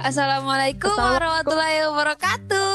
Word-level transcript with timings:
Assalamualaikum 0.00 0.96
warahmatullahi 0.96 1.84
wabarakatuh. 1.84 2.72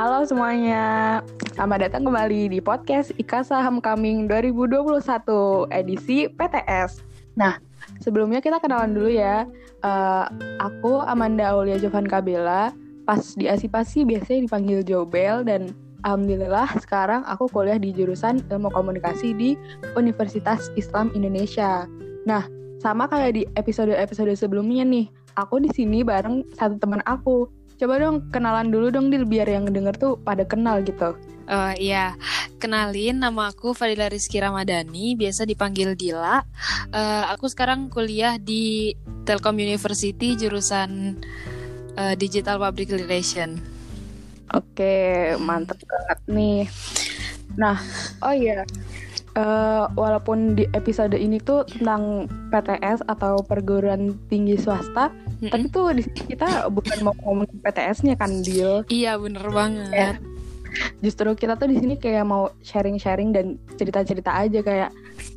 Halo 0.00 0.24
semuanya, 0.24 1.20
selamat 1.52 1.78
datang 1.84 2.08
kembali 2.08 2.48
di 2.48 2.64
podcast 2.64 3.12
Ikasa 3.20 3.60
Homecoming 3.60 4.24
2021 4.24 5.68
edisi 5.68 6.24
PTS. 6.32 7.04
Nah, 7.36 7.60
sebelumnya 8.00 8.40
kita 8.40 8.56
kenalan 8.56 8.96
dulu 8.96 9.12
ya. 9.12 9.44
Uh, 9.84 10.24
aku 10.64 11.04
Amanda 11.04 11.52
Aulia 11.52 11.76
Jovan 11.76 12.08
Kabela, 12.08 12.72
pas 13.04 13.20
di 13.36 13.44
Asipasi 13.44 14.08
biasanya 14.08 14.48
dipanggil 14.48 14.80
Jobel 14.88 15.44
dan 15.44 15.76
Alhamdulillah 16.08 16.72
sekarang 16.80 17.20
aku 17.28 17.52
kuliah 17.52 17.76
di 17.76 17.92
jurusan 17.92 18.40
Ilmu 18.48 18.72
Komunikasi 18.72 19.36
di 19.36 19.60
Universitas 19.92 20.72
Islam 20.72 21.12
Indonesia. 21.12 21.84
Nah, 22.24 22.48
sama 22.78 23.10
kayak 23.10 23.32
di 23.34 23.42
episode-episode 23.58 24.32
sebelumnya 24.38 24.86
nih, 24.86 25.17
aku 25.38 25.62
di 25.62 25.70
sini 25.70 26.02
bareng 26.02 26.42
satu 26.58 26.76
teman 26.82 27.02
aku. 27.06 27.46
Coba 27.78 28.02
dong 28.02 28.26
kenalan 28.34 28.74
dulu 28.74 28.90
dong 28.90 29.06
Dil 29.14 29.22
biar 29.22 29.46
yang 29.46 29.70
denger 29.70 29.94
tuh 29.94 30.12
pada 30.18 30.42
kenal 30.42 30.82
gitu. 30.82 31.14
Oh 31.48 31.72
iya, 31.80 32.12
kenalin 32.60 33.24
nama 33.24 33.48
aku 33.48 33.72
Fadila 33.72 34.12
Rizky 34.12 34.36
Ramadhani, 34.36 35.16
biasa 35.16 35.48
dipanggil 35.48 35.96
Dila. 35.96 36.44
Uh, 36.92 37.24
aku 37.32 37.48
sekarang 37.48 37.88
kuliah 37.88 38.36
di 38.36 38.92
Telkom 39.24 39.56
University 39.56 40.36
jurusan 40.36 41.16
uh, 41.96 42.12
Digital 42.20 42.60
Public 42.60 42.92
Relation. 42.92 43.56
Oke, 44.52 45.32
mantep 45.40 45.80
banget 45.88 46.20
nih. 46.28 46.62
Nah, 47.56 47.80
oh 48.20 48.34
iya, 48.36 48.68
uh, 49.36 49.88
walaupun 49.96 50.52
di 50.52 50.64
episode 50.76 51.16
ini 51.16 51.40
tuh 51.40 51.64
tentang 51.64 52.28
PTS 52.52 53.08
atau 53.08 53.40
perguruan 53.40 54.16
tinggi 54.28 54.60
swasta, 54.60 55.12
mm-hmm. 55.38 55.50
tapi 55.50 55.66
tuh 55.70 55.86
di 55.94 56.02
kita 56.04 56.66
bukan 56.68 56.98
mau 57.06 57.14
ngomongin 57.22 57.58
PTS-nya 57.62 58.14
kan, 58.18 58.42
Dil. 58.42 58.82
Iya, 58.90 59.18
bener 59.18 59.46
banget. 59.50 59.90
Ya. 59.94 60.12
Justru 61.00 61.32
kita 61.34 61.56
tuh 61.56 61.70
di 61.70 61.80
sini 61.80 61.94
kayak 61.96 62.28
mau 62.28 62.52
sharing-sharing 62.60 63.32
dan 63.32 63.56
cerita-cerita 63.80 64.34
aja 64.36 64.60
kayak 64.60 64.90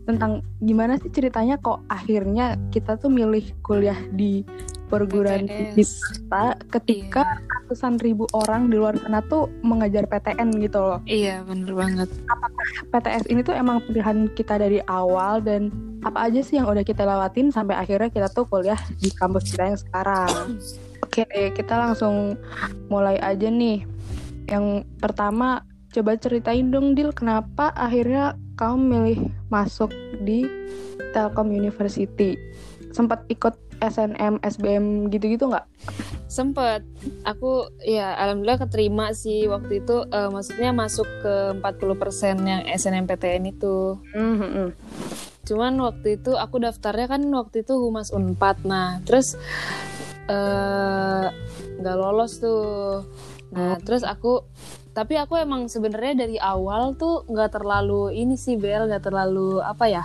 tentang 0.03 0.41
gimana 0.59 0.97
sih 0.99 1.09
ceritanya 1.13 1.55
kok 1.61 1.81
akhirnya 1.87 2.59
kita 2.73 2.97
tuh 2.97 3.09
milih 3.09 3.45
kuliah 3.63 3.97
di 4.11 4.43
perguruan 4.91 5.47
tinggi 5.47 5.87
swasta 5.87 6.59
ketika 6.67 7.23
iya. 7.23 7.47
ratusan 7.47 7.95
ribu 8.03 8.27
orang 8.35 8.67
di 8.67 8.75
luar 8.75 8.99
sana 8.99 9.23
tuh 9.23 9.47
mengajar 9.63 10.03
PTN 10.03 10.51
gitu 10.59 10.83
loh. 10.83 10.99
Iya, 11.07 11.47
bener 11.47 11.71
banget. 11.71 12.09
Apakah 12.27 12.67
PTS 12.91 13.25
ini 13.31 13.39
tuh 13.39 13.55
emang 13.55 13.79
pilihan 13.87 14.27
kita 14.35 14.59
dari 14.59 14.83
awal 14.91 15.39
dan 15.39 15.71
apa 16.01 16.29
aja 16.29 16.41
sih 16.41 16.57
yang 16.57 16.65
udah 16.65 16.81
kita 16.81 17.05
lewatin 17.05 17.53
sampai 17.53 17.77
akhirnya 17.77 18.09
kita 18.09 18.27
tuh 18.33 18.49
kuliah 18.49 18.79
di 18.97 19.13
kampus 19.13 19.53
kita 19.53 19.69
yang 19.69 19.79
sekarang. 19.79 20.57
Oke, 21.05 21.25
kita 21.53 21.77
langsung 21.77 22.37
mulai 22.89 23.21
aja 23.21 23.49
nih. 23.49 23.85
Yang 24.49 24.89
pertama, 24.97 25.61
coba 25.93 26.17
ceritain 26.17 26.73
dong 26.73 26.97
Dil, 26.97 27.13
kenapa 27.13 27.69
akhirnya 27.77 28.33
kamu 28.57 28.77
milih 28.81 29.19
masuk 29.53 29.93
di 30.25 30.49
Telkom 31.13 31.53
University? 31.53 32.33
Sempat 32.91 33.23
ikut 33.29 33.53
SNM, 33.81 34.41
SBM 34.45 35.09
gitu-gitu 35.09 35.49
nggak? 35.49 35.65
Sempet. 36.29 36.85
Aku 37.25 37.67
ya 37.81 38.13
alhamdulillah 38.15 38.61
keterima 38.61 39.11
sih 39.11 39.49
waktu 39.49 39.81
itu 39.83 40.05
uh, 40.05 40.29
maksudnya 40.29 40.71
masuk 40.71 41.09
ke 41.21 41.57
40% 41.59 42.45
yang 42.45 42.61
SNMPTN 42.69 43.51
itu. 43.51 43.97
Mm 44.13 44.35
-hmm. 44.37 44.67
Cuman 45.45 45.73
waktu 45.81 46.21
itu 46.21 46.37
aku 46.37 46.61
daftarnya 46.61 47.07
kan 47.09 47.21
waktu 47.33 47.65
itu 47.65 47.73
Humas 47.77 48.13
Unpad. 48.13 48.65
Nah, 48.65 49.01
terus 49.03 49.35
eh, 50.29 51.25
nggak 51.81 51.95
uh, 51.97 51.99
lolos 51.99 52.37
tuh. 52.37 53.05
Nah, 53.51 53.75
oh. 53.75 53.77
terus 53.83 54.05
aku 54.05 54.45
tapi 54.91 55.15
aku 55.15 55.39
emang 55.39 55.71
sebenarnya 55.71 56.27
dari 56.27 56.35
awal 56.35 56.99
tuh 56.99 57.23
nggak 57.27 57.57
terlalu 57.59 58.11
ini 58.11 58.35
sih 58.35 58.59
Bel, 58.59 58.87
nggak 58.91 59.07
terlalu 59.07 59.63
apa 59.63 59.85
ya? 59.87 60.03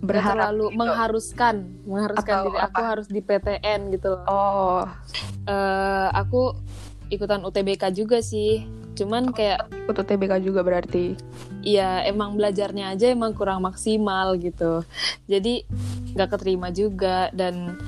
berharap 0.00 0.56
terlalu 0.56 0.66
gitu. 0.72 0.78
mengharuskan 0.80 1.54
mengharuskan 1.84 2.36
Atau 2.40 2.44
diri 2.48 2.58
apa? 2.58 2.68
aku 2.72 2.80
harus 2.80 3.06
di 3.12 3.20
PTN 3.20 3.80
gitu 3.92 4.08
loh. 4.16 4.24
Oh. 4.26 4.82
Uh, 5.44 6.08
aku 6.16 6.56
ikutan 7.12 7.44
UTBK 7.44 7.92
juga 7.92 8.24
sih. 8.24 8.64
Cuman 8.98 9.30
oh, 9.30 9.34
kayak 9.34 9.70
ikut 9.86 9.96
UTBK 9.96 10.32
juga 10.44 10.60
berarti. 10.62 11.14
Iya, 11.60 12.04
emang 12.08 12.34
belajarnya 12.38 12.94
aja 12.94 13.12
emang 13.12 13.36
kurang 13.36 13.62
maksimal 13.64 14.38
gitu. 14.40 14.82
Jadi 15.28 15.66
nggak 16.14 16.38
keterima 16.38 16.74
juga 16.74 17.30
dan 17.30 17.78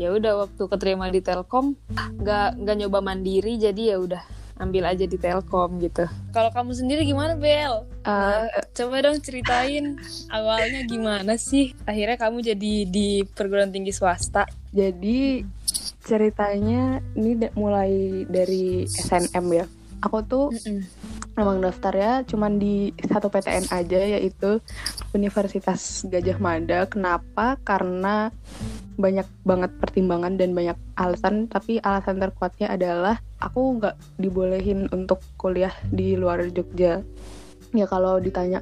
ya 0.00 0.12
udah 0.16 0.48
waktu 0.48 0.62
keterima 0.64 1.12
di 1.12 1.20
Telkom 1.20 1.76
nggak 1.92 2.60
nggak 2.64 2.76
nyoba 2.80 3.04
mandiri 3.04 3.60
jadi 3.60 3.96
ya 3.96 3.98
udah 4.00 4.22
ambil 4.60 4.92
aja 4.92 5.08
di 5.08 5.16
Telkom 5.16 5.80
gitu. 5.80 6.04
Kalau 6.36 6.52
kamu 6.52 6.76
sendiri 6.76 7.08
gimana 7.08 7.32
Bel? 7.36 7.88
Uh, 8.04 8.44
coba 8.76 9.00
dong 9.00 9.20
ceritain 9.24 9.96
awalnya 10.36 10.84
gimana 10.84 11.40
sih 11.40 11.72
akhirnya 11.88 12.20
kamu 12.20 12.44
jadi 12.44 12.72
di 12.84 13.24
perguruan 13.24 13.72
tinggi 13.72 13.92
swasta. 13.92 14.44
Jadi 14.70 15.40
ceritanya 16.04 17.00
ini 17.16 17.48
mulai 17.56 18.24
dari 18.28 18.84
SNM 18.84 19.46
ya. 19.56 19.66
Aku 20.04 20.24
tuh 20.26 20.48
mm 20.54 21.10
emang 21.38 21.62
daftarnya 21.64 22.20
cuman 22.28 22.60
di 22.60 22.92
satu 23.00 23.32
PTN 23.32 23.72
aja 23.72 24.00
yaitu 24.18 24.60
Universitas 25.16 26.04
Gajah 26.04 26.36
Mada. 26.36 26.84
Kenapa? 26.84 27.56
Karena 27.64 28.28
banyak 29.00 29.24
banget 29.48 29.72
pertimbangan 29.80 30.36
dan 30.36 30.52
banyak 30.52 30.76
alasan 31.00 31.48
tapi 31.48 31.80
alasan 31.80 32.20
terkuatnya 32.20 32.68
adalah 32.68 33.16
aku 33.40 33.80
nggak 33.80 33.96
dibolehin 34.20 34.92
untuk 34.92 35.24
kuliah 35.40 35.72
di 35.88 36.20
luar 36.20 36.44
Jogja 36.52 37.00
ya 37.72 37.86
kalau 37.88 38.20
ditanya 38.20 38.60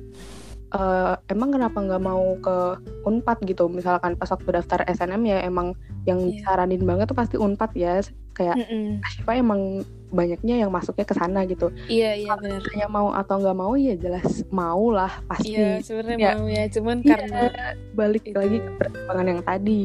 uh, 0.71 1.19
emang 1.27 1.59
kenapa 1.59 1.83
nggak 1.83 2.03
mau 2.07 2.39
ke 2.39 2.57
Unpad 3.03 3.43
gitu 3.51 3.67
misalkan 3.67 4.15
pas 4.15 4.31
waktu 4.31 4.63
daftar 4.63 4.87
SNM 4.87 5.23
ya 5.27 5.39
emang 5.43 5.75
yang 6.07 6.23
yeah. 6.23 6.39
disaranin 6.39 6.87
banget 6.87 7.11
tuh 7.11 7.19
pasti 7.19 7.37
Unpad 7.37 7.75
ya 7.75 7.99
kayak 8.39 8.57
mm 8.57 8.67
-mm. 8.71 8.89
Ashifa 9.03 9.33
emang 9.35 9.83
banyaknya 10.09 10.65
yang 10.65 10.71
masuknya 10.73 11.07
ke 11.07 11.15
sana 11.17 11.45
gitu. 11.45 11.69
Iya 11.87 12.17
iya 12.17 12.33
benar. 12.37 12.63
Hanya 12.75 12.89
mau 12.89 13.09
atau 13.13 13.37
nggak 13.41 13.59
mau 13.59 13.75
ya 13.77 13.95
jelas 13.97 14.43
mau 14.49 14.89
lah 14.93 15.13
pasti. 15.29 15.57
Iya 15.57 15.81
sebenarnya 15.85 16.17
ya. 16.17 16.33
mau 16.37 16.47
ya 16.49 16.65
cuman 16.73 16.97
iya, 17.05 17.09
karena 17.09 17.41
balik 17.93 18.25
itu. 18.25 18.37
lagi 18.37 18.59
ke 18.61 18.71
pertimbangan 18.81 19.27
yang 19.29 19.43
tadi. 19.45 19.83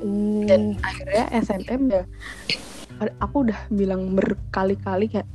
Mm. 0.00 0.42
Dan 0.48 0.60
akhirnya 0.80 1.24
SNM 1.44 1.82
ya 1.92 2.02
aku 3.22 3.46
udah 3.46 3.58
bilang 3.70 4.18
berkali-kali 4.18 5.06
kayak 5.06 5.28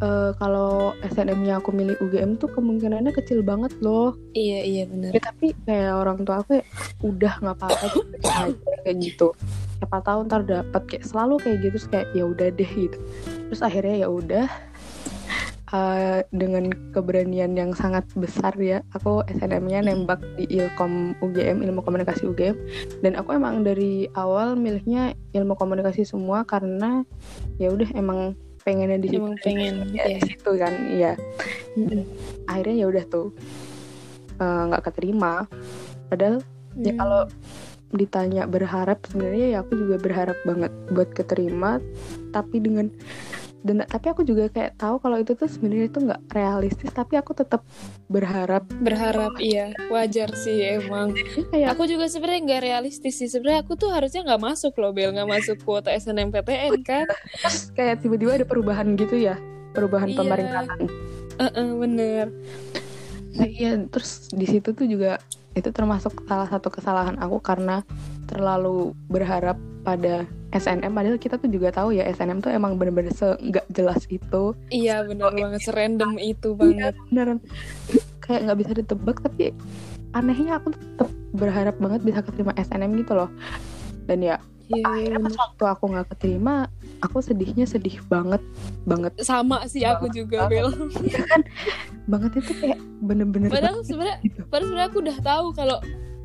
e, 0.00 0.32
kalau 0.40 0.96
SNM-nya 1.04 1.60
aku 1.60 1.68
milih 1.68 2.00
UGM 2.00 2.40
tuh 2.40 2.48
kemungkinannya 2.48 3.12
kecil 3.12 3.44
banget 3.44 3.76
loh. 3.84 4.16
Iya 4.32 4.60
iya 4.64 4.84
benar. 4.88 5.12
Ya, 5.12 5.20
tapi 5.20 5.52
kayak 5.68 5.92
orang 6.00 6.24
tua 6.24 6.40
aku 6.40 6.62
ya 6.62 6.64
udah 7.04 7.32
nggak 7.44 7.56
apa-apa 7.60 7.86
kayak 8.88 8.96
gitu 9.04 9.36
siapa 9.80 10.04
tahu 10.04 10.28
ntar 10.28 10.44
dapat 10.44 10.82
kayak 10.84 11.08
selalu 11.08 11.40
kayak 11.40 11.58
gitu 11.64 11.88
kayak 11.88 12.08
ya 12.12 12.28
udah 12.28 12.52
deh 12.52 12.68
gitu 12.68 12.98
terus 13.48 13.64
akhirnya 13.64 14.04
ya 14.04 14.08
udah 14.12 14.46
uh, 15.72 16.20
dengan 16.40 16.68
keberanian 16.92 17.56
yang 17.56 17.72
sangat 17.72 18.04
besar 18.12 18.52
ya 18.60 18.84
aku 18.92 19.24
SNM-nya 19.32 19.88
nembak 19.88 20.20
di 20.36 20.44
Ilkom 20.52 21.16
UGM 21.24 21.64
ilmu 21.64 21.80
komunikasi 21.80 22.28
UGM 22.28 22.56
dan 23.00 23.16
aku 23.16 23.40
emang 23.40 23.64
dari 23.64 24.04
awal 24.20 24.52
milihnya 24.52 25.16
ilmu 25.32 25.56
komunikasi 25.56 26.04
semua 26.04 26.44
karena 26.44 27.00
ya 27.56 27.72
udah 27.72 27.88
emang 27.96 28.36
pengennya 28.60 29.00
di 29.00 29.16
situ 29.16 29.32
pengen 29.40 29.88
ya, 29.96 30.04
ya. 30.04 30.20
di 30.20 30.28
situ 30.28 30.50
kan 30.60 30.74
iya 30.92 31.12
mm-hmm. 31.80 32.04
akhirnya 32.44 32.76
ya 32.84 32.86
udah 32.92 33.04
tuh 33.08 33.32
eh, 34.36 34.62
nggak 34.68 34.82
uh, 34.84 34.86
keterima 34.92 35.32
padahal 36.12 36.44
mm. 36.76 36.84
ya 36.84 36.92
kalau 37.00 37.24
ditanya 37.90 38.46
berharap 38.46 39.02
sebenarnya 39.10 39.46
ya 39.54 39.58
aku 39.66 39.74
juga 39.74 39.96
berharap 39.98 40.38
banget 40.46 40.72
buat 40.94 41.10
keterima. 41.10 41.82
Tapi 42.30 42.56
dengan 42.62 42.86
dan 43.60 43.84
tapi 43.84 44.08
aku 44.08 44.24
juga 44.24 44.48
kayak 44.48 44.80
tahu 44.80 44.96
kalau 45.04 45.20
itu 45.20 45.36
tuh 45.36 45.44
sebenarnya 45.44 45.92
itu 45.92 46.00
nggak 46.00 46.32
realistis 46.32 46.90
tapi 46.96 47.20
aku 47.20 47.36
tetap 47.36 47.60
berharap. 48.08 48.64
Berharap 48.80 49.36
iya. 49.36 49.76
Wajar 49.92 50.32
sih 50.32 50.80
emang. 50.80 51.12
Kayak, 51.52 51.76
aku 51.76 51.84
juga 51.84 52.08
sebenarnya 52.08 52.40
nggak 52.48 52.62
realistis 52.64 53.20
sih. 53.20 53.28
Sebenarnya 53.28 53.60
aku 53.68 53.76
tuh 53.76 53.92
harusnya 53.92 54.24
nggak 54.24 54.40
masuk 54.40 54.72
loh 54.80 54.96
Bel. 54.96 55.12
Nggak 55.12 55.28
masuk 55.28 55.56
kuota 55.60 55.92
SNMPTN 55.92 56.80
kan? 56.80 57.06
kayak 57.76 58.00
tiba-tiba 58.00 58.40
ada 58.40 58.46
perubahan 58.48 58.96
gitu 58.96 59.20
ya? 59.20 59.36
Perubahan 59.76 60.08
iya. 60.08 60.16
pemerintahan. 60.16 60.80
Uh 61.36 61.44
-uh, 61.44 61.68
bener. 61.76 62.26
Nah, 63.36 63.46
iya 63.46 63.76
terus 63.88 64.32
di 64.32 64.46
situ 64.48 64.72
tuh 64.72 64.88
juga 64.88 65.20
itu 65.58 65.68
termasuk 65.74 66.14
salah 66.30 66.46
satu 66.46 66.70
kesalahan 66.70 67.18
aku 67.18 67.42
karena 67.42 67.82
terlalu 68.30 68.94
berharap 69.10 69.58
pada 69.82 70.22
SNM 70.54 70.94
padahal 70.94 71.18
kita 71.18 71.38
tuh 71.38 71.50
juga 71.50 71.74
tahu 71.74 71.94
ya 71.94 72.06
SNM 72.10 72.42
tuh 72.42 72.50
emang 72.54 72.78
bener-bener 72.78 73.14
nggak 73.14 73.66
jelas 73.70 74.02
itu. 74.10 74.54
Iya 74.70 75.06
bener 75.06 75.30
oh, 75.30 75.34
banget. 75.34 75.60
Serandom 75.62 76.18
itu 76.18 76.54
banget. 76.54 76.94
Iya, 76.94 77.06
bener. 77.10 77.26
Kayak 78.22 78.40
nggak 78.46 78.58
bisa 78.58 78.72
ditebak 78.78 79.16
tapi 79.22 79.54
anehnya 80.10 80.58
aku 80.58 80.74
tetap 80.74 81.10
berharap 81.34 81.78
banget 81.78 82.00
bisa 82.02 82.20
keterima 82.22 82.54
SNM 82.58 82.90
gitu 82.98 83.12
loh. 83.14 83.30
Dan 84.06 84.26
ya 84.26 84.42
yeah, 84.70 84.86
akhirnya 84.86 85.18
pas 85.22 85.36
waktu 85.38 85.64
aku 85.66 85.84
nggak 85.90 86.08
keterima 86.14 86.54
aku 87.00 87.18
sedihnya 87.24 87.64
sedih 87.64 87.98
banget 88.06 88.40
banget. 88.84 89.12
Sama 89.24 89.64
sih 89.66 89.84
aku 89.84 90.08
juga 90.12 90.46
Bel. 90.46 90.70
Ya 91.04 91.20
kan? 91.24 91.40
Banget 92.06 92.44
itu 92.44 92.52
kayak 92.60 92.80
bener-bener 93.00 93.48
padahal 93.48 93.80
sebenarnya 93.80 94.18
gitu. 94.20 94.40
padahal 94.52 94.66
sebenarnya 94.68 94.88
aku 94.92 94.98
udah 95.00 95.18
tahu 95.24 95.46
kalau 95.56 95.78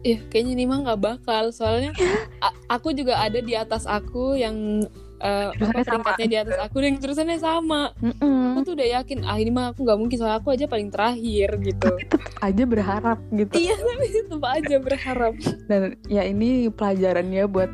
ya 0.04 0.20
kayaknya 0.30 0.52
ini 0.60 0.64
mah 0.68 0.80
nggak 0.86 1.02
bakal. 1.02 1.44
Soalnya 1.56 1.96
aku 2.76 2.92
juga 2.92 3.20
ada 3.24 3.40
di 3.40 3.54
atas 3.56 3.88
aku 3.88 4.36
yang 4.36 4.86
uh, 5.24 5.50
apa 5.56 5.82
peringkatnya 5.84 6.28
di 6.28 6.38
atas 6.38 6.58
aku 6.60 6.76
dan 6.84 7.00
terusannya 7.00 7.40
sama. 7.40 7.96
Mm-hmm. 8.04 8.44
aku 8.56 8.60
tuh 8.68 8.74
udah 8.76 8.88
yakin 9.02 9.20
ah 9.24 9.38
ini 9.40 9.52
mah 9.52 9.72
aku 9.72 9.88
nggak 9.88 10.00
mungkin 10.00 10.18
soalnya 10.20 10.40
aku 10.40 10.50
aja 10.52 10.66
paling 10.68 10.90
terakhir 10.92 11.50
gitu. 11.64 11.88
tapi 11.88 12.04
tetap 12.08 12.36
aja 12.44 12.64
berharap 12.68 13.20
gitu. 13.32 13.54
Iya 13.56 13.76
tapi 13.80 14.06
tetap 14.12 14.44
aja 14.44 14.76
berharap. 14.80 15.34
Dan 15.72 15.82
ya 16.12 16.22
ini 16.28 16.68
pelajarannya 16.72 17.44
buat 17.48 17.72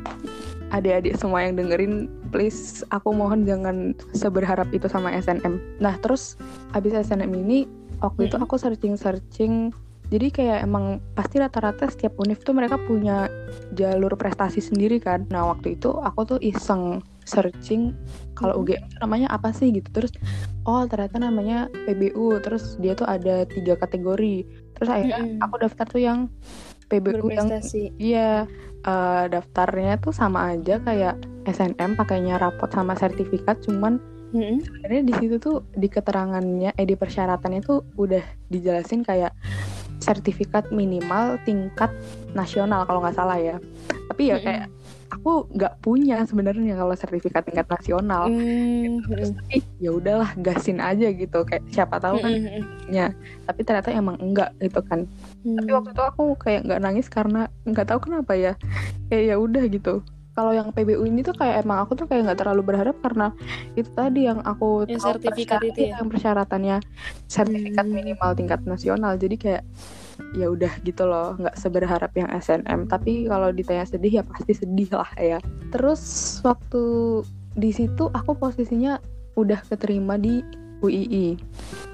adik-adik 0.72 1.20
semua 1.20 1.44
yang 1.44 1.58
dengerin 1.58 2.08
please 2.32 2.80
aku 2.88 3.12
mohon 3.12 3.44
jangan 3.44 3.92
seberharap 4.16 4.72
itu 4.72 4.88
sama 4.88 5.12
SNM 5.12 5.60
nah 5.78 5.94
terus 6.00 6.40
abis 6.72 6.96
SNM 6.96 7.30
ini 7.36 7.68
waktu 8.02 8.26
hmm. 8.26 8.28
itu 8.28 8.36
aku 8.42 8.54
searching-searching. 8.58 9.70
Jadi 10.12 10.28
kayak 10.28 10.68
emang 10.68 11.00
pasti 11.16 11.40
rata-rata 11.40 11.88
setiap 11.88 12.20
univ 12.20 12.44
tuh 12.44 12.52
mereka 12.52 12.76
punya 12.76 13.32
jalur 13.72 14.12
prestasi 14.12 14.60
sendiri 14.60 15.00
kan. 15.00 15.24
Nah 15.32 15.48
waktu 15.48 15.80
itu 15.80 15.88
aku 15.88 16.36
tuh 16.36 16.38
iseng 16.44 17.00
searching 17.24 17.96
kalau 18.36 18.60
UGM 18.60 18.82
namanya 19.00 19.32
apa 19.32 19.56
sih 19.56 19.72
gitu. 19.72 19.88
Terus 19.88 20.12
oh 20.68 20.84
ternyata 20.84 21.16
namanya 21.16 21.72
PBU 21.88 22.44
terus 22.44 22.76
dia 22.76 22.92
tuh 22.92 23.08
ada 23.08 23.48
tiga 23.48 23.72
kategori. 23.80 24.44
Terus 24.76 24.88
akhirnya 24.92 25.40
aku 25.40 25.54
daftar 25.64 25.86
tuh 25.88 26.02
yang 26.04 26.28
PBU 26.92 27.32
yang 27.32 27.48
iya 27.96 28.44
uh, 28.86 29.24
daftarnya 29.30 29.98
tuh 29.98 30.14
sama 30.14 30.54
aja 30.54 30.78
kayak 30.82 31.18
SNM 31.46 31.98
pakainya 31.98 32.38
rapot 32.38 32.70
sama 32.70 32.94
sertifikat 32.94 33.58
cuman 33.62 33.98
mm-hmm. 34.34 34.58
sebenarnya 34.62 35.02
di 35.06 35.14
situ 35.18 35.36
tuh 35.38 35.56
di 35.74 35.88
keterangannya 35.90 36.74
eh 36.74 36.86
di 36.86 36.94
persyaratannya 36.94 37.60
tuh 37.62 37.82
udah 37.98 38.22
dijelasin 38.50 39.02
kayak 39.02 39.34
sertifikat 40.02 40.74
minimal 40.74 41.38
tingkat 41.46 41.90
nasional 42.34 42.82
kalau 42.86 43.02
nggak 43.02 43.14
salah 43.14 43.38
ya 43.38 43.56
tapi 44.10 44.30
ya 44.30 44.38
mm-hmm. 44.38 44.46
kayak 44.46 44.66
aku 45.12 45.44
nggak 45.52 45.74
punya 45.84 46.24
sebenarnya 46.24 46.74
kalau 46.74 46.94
sertifikat 46.96 47.44
tingkat 47.46 47.68
nasional 47.68 48.26
mm-hmm. 48.26 49.06
terus 49.06 49.30
tapi 49.36 49.62
ya 49.78 49.90
udahlah 49.94 50.30
gasin 50.40 50.82
aja 50.82 51.06
gitu 51.12 51.46
kayak 51.46 51.62
siapa 51.70 52.02
tahu 52.02 52.18
kan 52.18 52.32
mm-hmm. 52.32 52.62
ya 52.90 53.14
tapi 53.46 53.60
ternyata 53.62 53.94
emang 53.94 54.18
enggak 54.18 54.50
gitu 54.58 54.80
kan 54.82 55.06
mm-hmm. 55.42 55.58
tapi 55.58 55.70
waktu 55.74 55.90
itu 55.92 56.02
aku 56.02 56.24
kayak 56.38 56.60
nggak 56.66 56.80
nangis 56.82 57.06
karena 57.10 57.50
nggak 57.66 57.86
tahu 57.90 57.98
kenapa 58.08 58.32
ya. 58.34 58.52
Kayak 59.10 59.24
ya 59.28 59.36
udah 59.38 59.64
gitu. 59.68 59.94
Kalau 60.32 60.56
yang 60.56 60.72
PBU 60.72 61.04
ini 61.04 61.20
tuh 61.20 61.36
kayak 61.36 61.60
emang 61.60 61.84
aku 61.84 61.92
tuh 61.92 62.08
kayak 62.08 62.24
nggak 62.24 62.40
terlalu 62.40 62.72
berharap 62.72 62.96
karena 63.04 63.36
itu 63.76 63.92
tadi 63.92 64.24
yang 64.24 64.40
aku 64.40 64.88
yang 64.88 64.96
sertifikat 64.96 65.60
itu 65.60 65.92
ya? 65.92 66.00
yang 66.00 66.08
persyaratannya 66.08 66.80
sertifikat 67.28 67.84
hmm. 67.84 67.92
minimal 67.92 68.30
tingkat 68.32 68.64
nasional. 68.64 69.12
Jadi 69.20 69.36
kayak 69.36 69.62
ya 70.32 70.48
udah 70.48 70.72
gitu 70.88 71.04
loh 71.04 71.36
nggak 71.36 71.56
seberharap 71.60 72.12
yang 72.16 72.32
SNM 72.32 72.88
tapi 72.88 73.28
kalau 73.28 73.52
ditanya 73.52 73.84
sedih 73.84 74.20
ya 74.20 74.22
pasti 74.24 74.56
sedih 74.56 74.88
lah 74.96 75.12
ya. 75.20 75.38
Terus 75.68 76.00
waktu 76.40 76.84
di 77.52 77.68
situ 77.68 78.08
aku 78.08 78.32
posisinya 78.32 78.96
udah 79.36 79.60
keterima 79.68 80.16
di 80.16 80.40
UII 80.82 81.38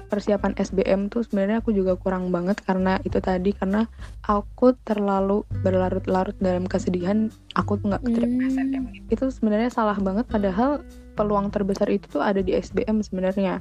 persiapan 0.09 0.57
SBM 0.57 1.13
tuh 1.13 1.21
sebenarnya 1.23 1.61
aku 1.61 1.71
juga 1.71 1.93
kurang 1.95 2.33
banget 2.33 2.57
karena 2.65 2.97
itu 3.05 3.21
tadi 3.21 3.53
karena 3.53 3.85
aku 4.25 4.73
terlalu 4.81 5.45
berlarut-larut 5.61 6.35
dalam 6.41 6.65
kesedihan 6.65 7.29
aku 7.53 7.77
tuh 7.77 7.93
nggak 7.93 8.03
keterima 8.03 8.49
hmm. 8.49 8.51
SNM 8.51 8.83
itu 9.13 9.25
sebenarnya 9.29 9.69
salah 9.69 9.95
banget 10.01 10.25
padahal 10.25 10.81
peluang 11.19 11.51
terbesar 11.51 11.91
itu 11.91 12.07
tuh 12.07 12.23
ada 12.23 12.39
di 12.39 12.55
SBM 12.55 13.03
sebenarnya. 13.03 13.59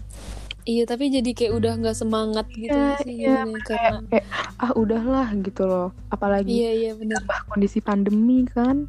Iya 0.69 0.85
tapi 0.85 1.11
jadi 1.11 1.33
kayak 1.33 1.53
udah 1.59 1.73
nggak 1.81 1.97
semangat 1.97 2.47
gitu 2.53 2.77
ya, 2.77 3.00
sih 3.00 3.25
iya, 3.25 3.41
karena 3.43 3.59
kayak, 3.65 3.93
kayak 4.12 4.27
ah 4.61 4.73
udahlah 4.77 5.29
gitu 5.41 5.62
loh. 5.65 5.89
Apalagi 6.12 6.53
iya 6.55 6.71
iya 6.71 6.93
benar 6.95 7.25
kondisi 7.50 7.83
pandemi 7.83 8.47
kan. 8.47 8.87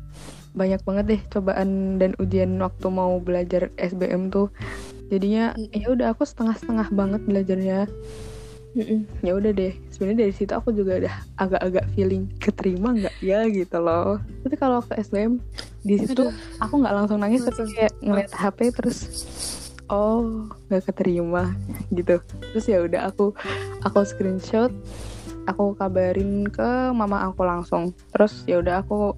Banyak 0.54 0.84
banget 0.86 1.06
deh 1.08 1.22
cobaan 1.32 1.98
dan 1.98 2.14
ujian 2.20 2.60
waktu 2.62 2.88
mau 2.92 3.18
belajar 3.24 3.72
SBM 3.80 4.30
tuh 4.30 4.52
jadinya 5.10 5.58
mm. 5.58 5.74
ya 5.74 5.88
udah 5.92 6.08
aku 6.14 6.24
setengah-setengah 6.24 6.88
banget 6.94 7.22
belajarnya. 7.26 7.80
Ya 9.26 9.34
udah 9.34 9.50
deh 9.50 9.74
sebenarnya 9.90 10.30
dari 10.30 10.34
situ 10.38 10.54
aku 10.54 10.70
juga 10.70 11.02
udah 11.02 11.16
agak-agak 11.42 11.86
feeling 11.98 12.30
keterima 12.38 12.94
nggak 12.94 13.16
ya 13.20 13.44
gitu 13.50 13.78
loh. 13.82 14.22
Tapi 14.46 14.56
kalau 14.56 14.80
ke 14.86 14.94
SBM 15.02 15.42
di 15.82 15.98
situ 15.98 16.30
Aduh. 16.30 16.62
aku 16.62 16.74
nggak 16.86 16.96
langsung 16.96 17.18
nangis 17.18 17.42
tapi 17.44 17.66
kayak 17.74 17.94
ngeliat 18.00 18.30
HP 18.30 18.72
terus 18.78 19.00
oh 19.90 20.48
nggak 20.70 20.86
keterima 20.86 21.58
gitu. 21.90 22.22
Terus 22.54 22.66
ya 22.70 22.80
udah 22.86 23.10
aku 23.10 23.34
aku 23.82 24.00
screenshot 24.06 24.70
aku 25.50 25.74
kabarin 25.74 26.46
ke 26.46 26.94
mama 26.94 27.26
aku 27.26 27.42
langsung. 27.42 27.90
Terus 28.14 28.46
ya 28.46 28.62
udah 28.62 28.86
aku 28.86 29.18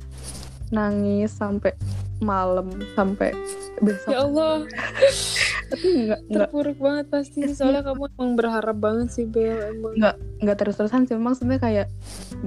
nangis 0.72 1.36
sampai 1.36 1.76
malam 2.24 2.72
sampai 2.96 3.36
besok. 3.84 4.16
Ya 4.16 4.24
Allah 4.24 4.64
tapi 5.72 5.88
nggak 6.12 6.22
terpuruk 6.28 6.78
banget 6.78 7.06
pasti 7.08 7.40
soalnya 7.56 7.88
kamu 7.88 8.12
emang 8.12 8.32
berharap 8.36 8.78
banget 8.78 9.08
sih 9.16 9.26
Bel 9.26 9.72
emang. 9.72 9.96
Nggak 9.96 10.16
nggak 10.42 10.58
terus 10.58 10.76
terusan 10.76 11.08
sih 11.08 11.16
emang 11.16 11.38
sebenarnya 11.38 11.62
kayak 11.62 11.88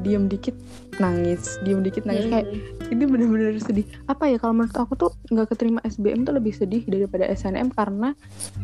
diem 0.04 0.26
dikit 0.28 0.52
nangis 1.00 1.56
diem 1.64 1.80
dikit 1.80 2.04
nangis. 2.04 2.28
Hmm. 2.28 2.32
kayak 2.36 2.46
ini 2.92 3.04
bener-bener 3.08 3.56
sedih. 3.58 3.86
Apa 4.06 4.28
ya 4.28 4.36
kalau 4.36 4.54
menurut 4.54 4.76
aku 4.76 4.94
tuh 4.94 5.10
nggak 5.32 5.56
keterima 5.56 5.80
SBM 5.88 6.28
tuh 6.28 6.34
lebih 6.36 6.52
sedih 6.52 6.84
daripada 6.84 7.24
SNM 7.32 7.72
karena 7.72 8.12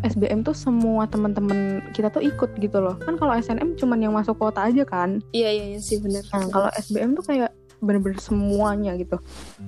SBM 0.05 0.45
tuh 0.45 0.55
semua 0.55 1.09
teman-teman 1.09 1.81
kita 1.97 2.13
tuh 2.13 2.21
ikut 2.21 2.53
gitu 2.61 2.79
loh. 2.79 3.01
Kan 3.01 3.17
kalau 3.17 3.33
SNM 3.33 3.81
cuman 3.81 3.99
yang 3.99 4.13
masuk 4.13 4.37
kota 4.37 4.69
aja 4.69 4.85
kan? 4.85 5.25
Iya 5.33 5.49
iya, 5.51 5.65
iya 5.77 5.81
sih 5.81 5.97
bener. 5.99 6.23
Nah 6.31 6.47
kalau 6.53 6.71
SBM 6.77 7.17
tuh 7.17 7.25
kayak 7.25 7.51
bener-bener 7.81 8.21
semuanya 8.21 8.93
gitu. 9.01 9.17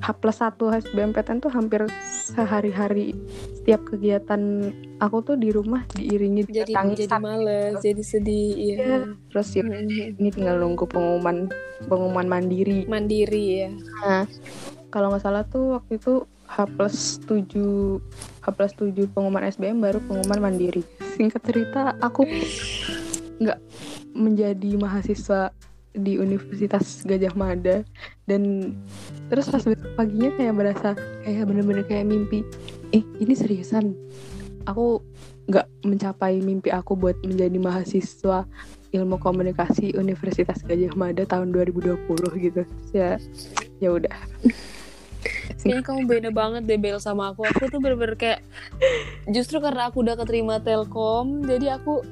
H 0.01 0.09
plus 0.21 0.39
satu 0.41 0.69
SBMPTN 0.73 1.41
tuh 1.41 1.53
hampir 1.53 1.89
sehari-hari. 2.05 3.17
Setiap 3.61 3.89
kegiatan 3.89 4.73
aku 5.03 5.19
tuh 5.27 5.37
di 5.41 5.51
rumah 5.51 5.83
diiringi 5.99 6.47
jadi 6.47 6.71
tangisan. 6.71 7.11
jadi 7.11 7.19
males 7.19 7.73
gitu. 7.75 7.85
jadi 7.91 8.03
sedih 8.07 8.51
iya. 8.55 8.77
Ya, 8.79 8.99
terus 9.35 9.49
ya 9.51 9.63
hmm. 9.67 10.21
ini 10.23 10.29
tinggal 10.31 10.57
nunggu 10.63 10.87
pengumuman 10.87 11.51
pengumuman 11.91 12.27
mandiri. 12.31 12.87
Mandiri 12.87 13.45
ya 13.67 13.69
nah 14.07 14.25
kalau 14.95 15.11
nggak 15.11 15.25
salah 15.25 15.43
tuh 15.49 15.81
waktu 15.81 15.99
itu 15.99 16.23
H 16.47 16.69
plus 16.77 17.19
7 17.25 17.99
H 18.45 18.47
plus 18.53 18.73
7 18.77 19.09
pengumuman 19.11 19.49
SBM 19.49 19.81
baru 19.83 19.99
pengumuman 20.05 20.53
mandiri. 20.53 20.85
Singkat 21.19 21.43
cerita 21.43 21.83
aku 21.99 22.29
nggak 23.43 23.59
menjadi 24.13 24.71
mahasiswa 24.77 25.51
di 25.93 26.17
Universitas 26.17 27.05
Gajah 27.05 27.35
Mada. 27.37 27.85
Dan 28.25 28.75
terus 29.29 29.49
pas 29.49 29.65
besok 29.65 29.93
paginya 29.97 30.31
kayak 30.37 30.55
berasa 30.57 30.89
kayak 31.25 31.45
bener-bener 31.49 31.85
kayak 31.85 32.09
mimpi 32.09 32.45
eh 32.93 33.05
ini 33.21 33.35
seriusan? 33.37 33.95
Aku 34.69 35.03
nggak 35.51 35.67
mencapai 35.83 36.39
mimpi 36.39 36.71
aku 36.71 36.95
buat 36.95 37.19
menjadi 37.27 37.59
mahasiswa 37.59 38.47
ilmu 38.93 39.17
komunikasi 39.19 39.97
Universitas 39.97 40.63
Gajah 40.63 40.95
Mada 40.95 41.25
tahun 41.27 41.51
2020 41.51 41.99
gitu. 42.39 42.63
Ya 42.95 43.17
ya 43.83 43.91
udah. 43.91 44.17
Kayaknya 45.63 45.83
kamu 45.87 46.01
beda 46.11 46.31
banget 46.35 46.63
deh 46.67 46.79
Bel 46.79 46.99
sama 46.99 47.31
aku. 47.31 47.47
Aku 47.47 47.71
tuh 47.71 47.79
bener-bener 47.79 48.19
kayak 48.19 48.41
justru 49.31 49.63
karena 49.63 49.91
aku 49.91 50.03
udah 50.03 50.19
keterima 50.19 50.59
Telkom, 50.59 51.47
jadi 51.47 51.79
aku 51.79 52.03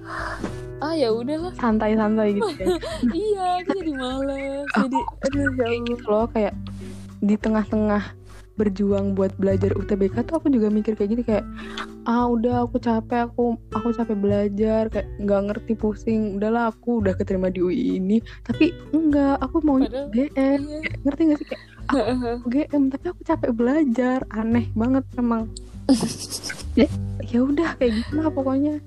ah 0.80 0.94
ya 0.96 1.12
udahlah. 1.12 1.52
Santai-santai 1.56 2.36
gitu 2.36 2.52
ya. 2.56 2.66
iya 3.28 3.44
aku 3.60 3.70
jadi 3.80 3.92
males 3.94 4.66
jadi 4.76 4.98
aduh 5.28 5.48
ya 5.56 5.68
gitu 5.84 6.04
loh 6.08 6.26
kayak 6.32 6.54
di 7.20 7.36
tengah-tengah 7.36 8.16
berjuang 8.60 9.16
buat 9.16 9.32
belajar 9.40 9.72
UTBK 9.72 10.28
tuh 10.28 10.36
aku 10.36 10.52
juga 10.52 10.68
mikir 10.68 10.92
kayak 10.92 11.10
gini 11.16 11.22
kayak 11.24 11.48
ah 12.04 12.28
udah 12.28 12.68
aku 12.68 12.76
capek 12.76 13.24
aku 13.24 13.56
aku 13.72 13.88
capek 13.96 14.16
belajar 14.20 14.92
kayak 14.92 15.08
nggak 15.16 15.40
ngerti 15.48 15.72
pusing. 15.80 16.36
Udahlah 16.36 16.68
aku 16.68 17.00
udah 17.00 17.16
keterima 17.16 17.48
di 17.48 17.64
UI 17.64 17.96
ini 17.96 18.20
tapi 18.44 18.76
enggak 18.92 19.40
aku 19.40 19.64
mau 19.64 19.80
GM 20.12 20.60
iya. 20.60 20.80
ngerti 21.08 21.22
gak 21.32 21.38
sih? 21.40 21.46
Kayak 21.48 21.66
aku 21.88 22.46
GM 22.52 22.82
tapi 22.92 23.06
aku 23.08 23.20
capek 23.24 23.50
belajar. 23.56 24.18
Aneh 24.28 24.68
banget 24.76 25.04
emang 25.16 25.48
ya 27.32 27.40
udah 27.40 27.76
kayak 27.78 28.02
gitu 28.02 28.12
lah 28.20 28.28
pokoknya? 28.32 28.82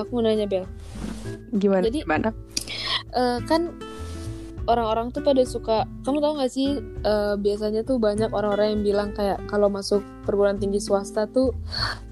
Aku 0.00 0.20
mau 0.20 0.22
nanya 0.24 0.48
Bel. 0.48 0.66
Gimana 1.54 1.86
jadi 1.86 2.02
gimana? 2.04 2.30
uh, 3.16 3.38
kan 3.44 3.72
orang-orang 4.66 5.14
tuh 5.14 5.22
pada 5.22 5.42
suka 5.46 5.86
kamu 6.02 6.18
tahu 6.18 6.32
gak 6.42 6.50
sih 6.50 6.82
uh, 7.06 7.38
biasanya 7.38 7.86
tuh 7.86 8.02
banyak 8.02 8.34
orang-orang 8.34 8.74
yang 8.78 8.82
bilang 8.82 9.08
kayak 9.14 9.38
kalau 9.46 9.70
masuk 9.70 10.02
perguruan 10.26 10.58
tinggi 10.58 10.82
swasta 10.82 11.30
tuh 11.30 11.54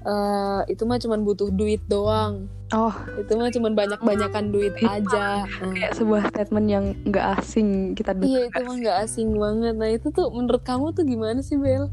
uh, 0.07 0.63
itu 0.71 0.87
mah 0.87 0.99
cuma 0.99 1.19
butuh 1.19 1.51
duit 1.51 1.83
doang. 1.91 2.47
Oh. 2.73 2.95
Itu 3.19 3.37
mah 3.37 3.51
cuma 3.53 3.69
banyak 3.75 4.01
banyakan 4.01 4.49
duit 4.55 4.73
itu 4.79 4.87
aja. 4.87 5.45
kayak 5.45 5.93
sebuah 5.99 6.31
statement 6.31 6.67
yang 6.71 6.85
nggak 7.05 7.43
asing 7.43 7.93
kita 7.93 8.15
dengar. 8.15 8.25
iya 8.31 8.41
itu 8.49 8.61
mah 8.63 8.75
nggak 8.79 8.97
asing 9.03 9.29
banget. 9.35 9.73
Nah 9.75 9.89
itu 9.91 10.07
tuh 10.09 10.31
menurut 10.31 10.63
kamu 10.63 10.95
tuh 10.95 11.03
gimana 11.03 11.43
sih 11.43 11.59
Bel 11.59 11.91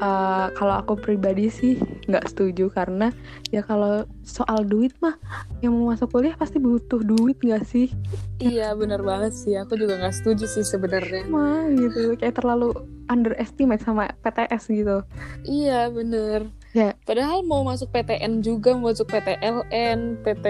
uh, 0.00 0.48
kalau 0.56 0.74
aku 0.80 0.96
pribadi 0.98 1.52
sih 1.52 1.76
nggak 2.08 2.32
setuju 2.32 2.72
karena 2.72 3.12
ya 3.54 3.62
kalau 3.62 4.08
soal 4.26 4.66
duit 4.66 4.96
mah 4.98 5.14
yang 5.60 5.76
mau 5.76 5.92
masuk 5.92 6.10
kuliah 6.10 6.34
pasti 6.34 6.58
butuh 6.58 7.04
duit 7.04 7.38
nggak 7.38 7.64
sih? 7.68 7.92
Iya 8.40 8.74
benar 8.74 9.04
banget 9.04 9.36
sih. 9.36 9.54
Aku 9.60 9.76
juga 9.76 10.00
nggak 10.00 10.16
setuju 10.16 10.44
sih 10.48 10.64
sebenarnya. 10.64 11.28
Mah 11.28 11.68
gitu 11.76 12.16
kayak 12.16 12.40
terlalu 12.40 12.74
underestimate 13.12 13.84
sama 13.84 14.10
PTS 14.24 14.72
gitu. 14.72 15.04
Iya 15.46 15.92
bener 15.92 16.50
Ya. 16.70 16.94
Padahal 17.02 17.42
mau 17.42 17.66
masuk 17.66 17.90
PTN 17.90 18.46
juga, 18.46 18.78
mau 18.78 18.94
masuk 18.94 19.10
PTLN, 19.10 20.22
PT 20.22 20.46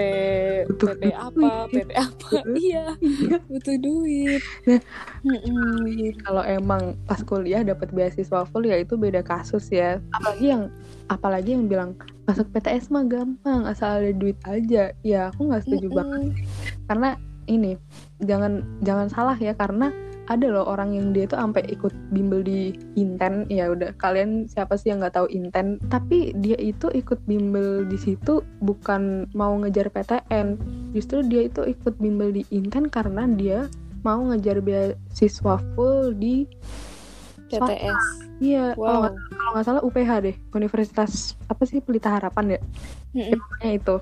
butuh 0.69 0.93
PT 0.93 1.03
apa, 1.17 1.49
PT 1.73 1.91
apa, 1.97 2.29
iya, 2.53 2.93
iya, 3.01 3.37
butuh 3.49 3.75
duit. 3.81 4.41
Nah, 4.69 4.79
kalau 6.21 6.43
emang 6.45 6.93
pas 7.09 7.25
kuliah 7.25 7.65
dapat 7.65 7.89
beasiswa 7.89 8.45
full 8.45 8.69
ya 8.69 8.77
itu 8.77 8.93
beda 9.01 9.25
kasus 9.25 9.65
ya. 9.73 9.97
Apalagi 10.13 10.45
yang 10.53 10.63
apalagi 11.09 11.57
yang 11.57 11.65
bilang 11.65 11.97
masuk 12.29 12.45
PTS 12.53 12.93
mah 12.93 13.05
gampang 13.09 13.65
asal 13.65 13.97
ada 13.97 14.13
duit 14.13 14.37
aja. 14.45 14.93
Ya 15.01 15.33
aku 15.33 15.49
nggak 15.49 15.65
setuju 15.65 15.89
mm 15.89 15.93
-mm. 15.93 15.97
banget 15.97 16.23
karena 16.85 17.09
ini 17.49 17.71
jangan 18.21 18.61
jangan 18.85 19.07
salah 19.09 19.37
ya 19.41 19.57
karena 19.57 19.89
ada 20.31 20.47
loh 20.47 20.63
orang 20.63 20.95
yang 20.95 21.11
dia 21.11 21.27
tuh 21.27 21.35
sampai 21.35 21.67
ikut 21.67 21.91
bimbel 22.15 22.39
di 22.39 22.71
Inten 22.95 23.43
ya 23.51 23.67
udah 23.67 23.91
kalian 23.99 24.47
siapa 24.47 24.79
sih 24.79 24.95
yang 24.95 25.03
nggak 25.03 25.19
tahu 25.19 25.27
Inten 25.27 25.77
tapi 25.91 26.31
dia 26.39 26.55
itu 26.55 26.87
ikut 26.95 27.19
bimbel 27.27 27.83
di 27.83 27.99
situ 27.99 28.39
bukan 28.63 29.27
mau 29.35 29.51
ngejar 29.59 29.91
PTN 29.91 30.55
justru 30.95 31.19
dia 31.27 31.51
itu 31.51 31.67
ikut 31.67 31.99
bimbel 31.99 32.31
di 32.31 32.47
Inten 32.55 32.87
karena 32.87 33.27
dia 33.27 33.67
mau 34.07 34.23
ngejar 34.31 34.63
beasiswa 34.63 35.59
full 35.75 36.15
di 36.15 36.47
PTS 37.51 38.31
Iya, 38.41 38.73
wow. 38.73 39.13
kalau 39.13 39.49
nggak 39.53 39.65
salah 39.69 39.81
UPH 39.85 40.11
deh, 40.25 40.35
Universitas 40.57 41.37
apa 41.45 41.61
sih 41.69 41.77
Pelita 41.77 42.09
Harapan 42.09 42.57
ya? 42.57 42.59
Mm-hmm. 43.13 43.77
itu. 43.77 43.95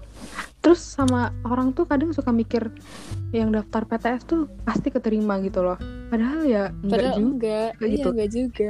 Terus 0.59 0.83
sama 0.83 1.31
orang 1.47 1.71
tuh 1.71 1.87
kadang 1.87 2.11
suka 2.11 2.35
mikir 2.35 2.67
yang 3.31 3.55
daftar 3.55 3.87
PTS 3.87 4.23
tuh 4.27 4.51
pasti 4.67 4.91
keterima 4.91 5.39
gitu 5.39 5.63
loh. 5.63 5.79
Padahal 6.11 6.43
ya 6.43 6.63
enggak 6.83 6.91
Padahal 6.91 7.15
juga. 7.15 7.27
Enggak, 7.29 7.69
iya, 7.79 7.95
gitu. 7.95 8.09
enggak 8.11 8.29
juga. 8.33 8.69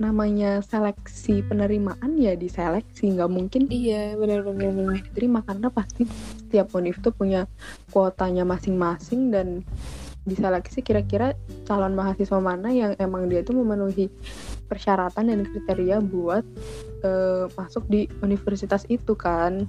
Namanya 0.00 0.50
seleksi 0.64 1.34
penerimaan 1.44 2.16
ya 2.16 2.32
diseleksi, 2.32 3.12
nggak 3.12 3.30
mungkin. 3.30 3.68
Iya, 3.68 4.16
benar-benar. 4.16 5.04
Diterima 5.04 5.44
karena 5.44 5.68
pasti 5.68 6.08
setiap 6.48 6.72
univ 6.72 6.96
tuh 7.04 7.12
punya 7.12 7.44
kuotanya 7.92 8.48
masing-masing 8.48 9.28
dan 9.28 9.66
diseleksi 10.28 10.84
kira-kira 10.84 11.32
calon 11.64 11.96
mahasiswa 11.96 12.36
mana 12.36 12.68
yang 12.68 12.92
emang 13.00 13.32
dia 13.32 13.40
tuh 13.40 13.56
memenuhi 13.56 14.12
persyaratan 14.68 15.32
dan 15.32 15.40
kriteria 15.48 16.04
buat 16.04 16.44
uh, 17.00 17.48
masuk 17.56 17.88
di 17.88 18.04
universitas 18.20 18.84
itu 18.92 19.16
kan 19.16 19.64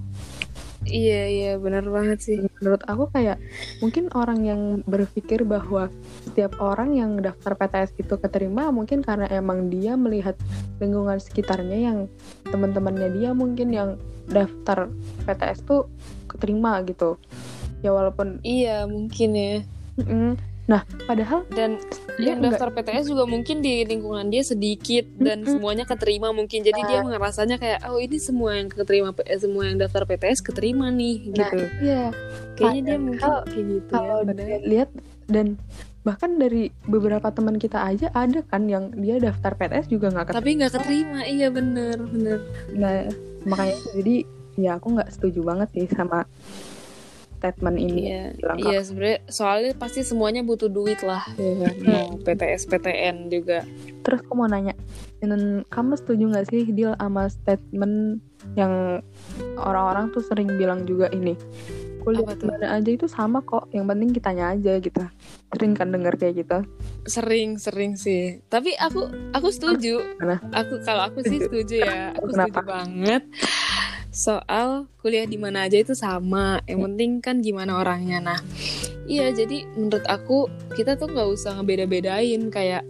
Iya 0.88 1.20
iya 1.28 1.50
benar 1.60 1.84
banget 1.92 2.18
sih. 2.24 2.38
Menurut 2.60 2.80
aku 2.88 3.12
kayak 3.12 3.36
mungkin 3.84 4.08
orang 4.16 4.40
yang 4.48 4.60
berpikir 4.88 5.44
bahwa 5.44 5.92
setiap 6.24 6.56
orang 6.56 6.96
yang 6.96 7.20
daftar 7.20 7.52
PTS 7.52 8.00
itu 8.00 8.16
keterima 8.16 8.72
mungkin 8.72 9.04
karena 9.04 9.28
emang 9.28 9.68
dia 9.68 9.92
melihat 10.00 10.40
lingkungan 10.80 11.20
sekitarnya 11.20 11.78
yang 11.92 11.98
teman-temannya 12.48 13.12
dia 13.12 13.36
mungkin 13.36 13.68
yang 13.76 13.90
daftar 14.32 14.88
PTS 15.28 15.68
tuh 15.68 15.84
keterima 16.24 16.80
gitu. 16.88 17.20
Ya 17.84 17.92
walaupun 17.92 18.40
iya 18.40 18.88
mungkin 18.88 19.30
ya. 19.36 19.60
Mm 20.00 20.04
-mm. 20.08 20.49
Nah, 20.70 20.86
padahal 21.10 21.42
dan 21.50 21.82
yang 22.22 22.38
daftar 22.38 22.70
PTS 22.70 23.10
juga 23.10 23.26
mungkin 23.26 23.58
di 23.58 23.82
lingkungan 23.82 24.30
dia 24.30 24.46
sedikit 24.46 25.02
dan 25.18 25.42
mm-hmm. 25.42 25.58
semuanya 25.58 25.84
keterima 25.88 26.30
mungkin. 26.30 26.62
Jadi 26.62 26.78
nah. 26.78 26.86
dia 26.86 27.00
ngerasanya 27.02 27.56
kayak 27.58 27.90
oh 27.90 27.98
ini 27.98 28.22
semua 28.22 28.54
yang 28.54 28.70
keterima 28.70 29.10
eh, 29.26 29.40
semua 29.42 29.66
yang 29.66 29.82
daftar 29.82 30.06
PTS 30.06 30.46
keterima 30.46 30.94
nih 30.94 31.34
nah, 31.34 31.36
gitu. 31.42 31.58
Iya. 31.82 32.04
Kayaknya 32.54 32.82
dia 32.86 32.98
mungkin 33.02 33.30
kayak 33.50 33.66
gitu 33.66 33.90
kalau 33.90 34.18
ya. 34.22 34.26
Padahal 34.30 34.60
lihat 34.62 34.90
dan 35.26 35.46
bahkan 36.00 36.40
dari 36.40 36.72
beberapa 36.88 37.28
teman 37.28 37.60
kita 37.60 37.76
aja 37.76 38.08
ada 38.16 38.40
kan 38.46 38.64
yang 38.70 38.88
dia 38.96 39.20
daftar 39.20 39.52
PTS 39.52 39.92
juga 39.92 40.08
nggak 40.08 40.32
tapi 40.32 40.56
nggak 40.56 40.72
keterima 40.72 41.28
iya 41.28 41.52
bener 41.52 42.00
bener 42.08 42.40
nah 42.72 43.04
makanya 43.44 43.76
jadi 43.92 44.16
ya 44.56 44.80
aku 44.80 44.96
nggak 44.96 45.12
setuju 45.12 45.44
banget 45.44 45.68
sih 45.76 45.86
sama 45.92 46.24
statement 47.40 47.80
ini 47.80 48.12
iya, 48.12 48.24
iya 48.60 48.78
sebenarnya 48.84 49.24
soalnya 49.32 49.72
pasti 49.72 50.04
semuanya 50.04 50.44
butuh 50.44 50.68
duit 50.68 51.00
lah. 51.00 51.24
Ya 51.40 51.72
kan 51.72 51.76
mau 51.88 52.20
PTS 52.20 52.68
PTN 52.68 53.32
juga. 53.32 53.64
Terus 54.04 54.20
aku 54.20 54.36
mau 54.36 54.44
nanya 54.44 54.76
kamu 55.72 55.92
setuju 55.96 56.28
nggak 56.28 56.46
sih 56.52 56.68
deal 56.76 56.92
sama 57.00 57.32
statement 57.32 58.20
yang 58.56 59.00
orang-orang 59.56 60.12
tuh 60.12 60.20
sering 60.20 60.52
bilang 60.60 60.84
juga 60.84 61.08
ini? 61.16 61.32
Kuliah 62.00 62.32
mana 62.48 62.80
aja 62.80 62.90
itu 62.96 63.04
sama 63.04 63.44
kok 63.44 63.68
yang 63.76 63.84
penting 63.84 64.16
kitanya 64.16 64.56
aja 64.56 64.80
gitu. 64.80 65.04
Sering 65.52 65.76
kan 65.76 65.92
denger 65.92 66.16
kayak 66.16 66.44
gitu? 66.44 66.58
Sering 67.04 67.60
sering 67.60 67.96
sih. 68.00 68.40
Tapi 68.48 68.72
aku 68.80 69.08
aku 69.36 69.48
setuju. 69.52 70.00
Mana? 70.16 70.40
aku 70.52 70.80
kalau 70.84 71.12
aku 71.12 71.20
sih 71.24 71.40
setuju 71.44 71.84
ya. 71.84 72.16
Aku 72.16 72.32
Kenapa? 72.32 72.64
setuju 72.64 72.68
banget 72.72 73.22
soal 74.20 74.84
kuliah 75.00 75.24
di 75.24 75.40
mana 75.40 75.64
aja 75.64 75.80
itu 75.80 75.96
sama. 75.96 76.60
Yang 76.68 76.80
penting 76.92 77.10
kan 77.24 77.36
gimana 77.40 77.80
orangnya. 77.80 78.20
Nah 78.20 78.40
iya 79.08 79.32
jadi 79.32 79.64
menurut 79.72 80.04
aku 80.04 80.52
kita 80.76 81.00
tuh 81.00 81.08
nggak 81.08 81.28
usah 81.32 81.56
ngebeda-bedain. 81.56 82.52
Kayak 82.52 82.84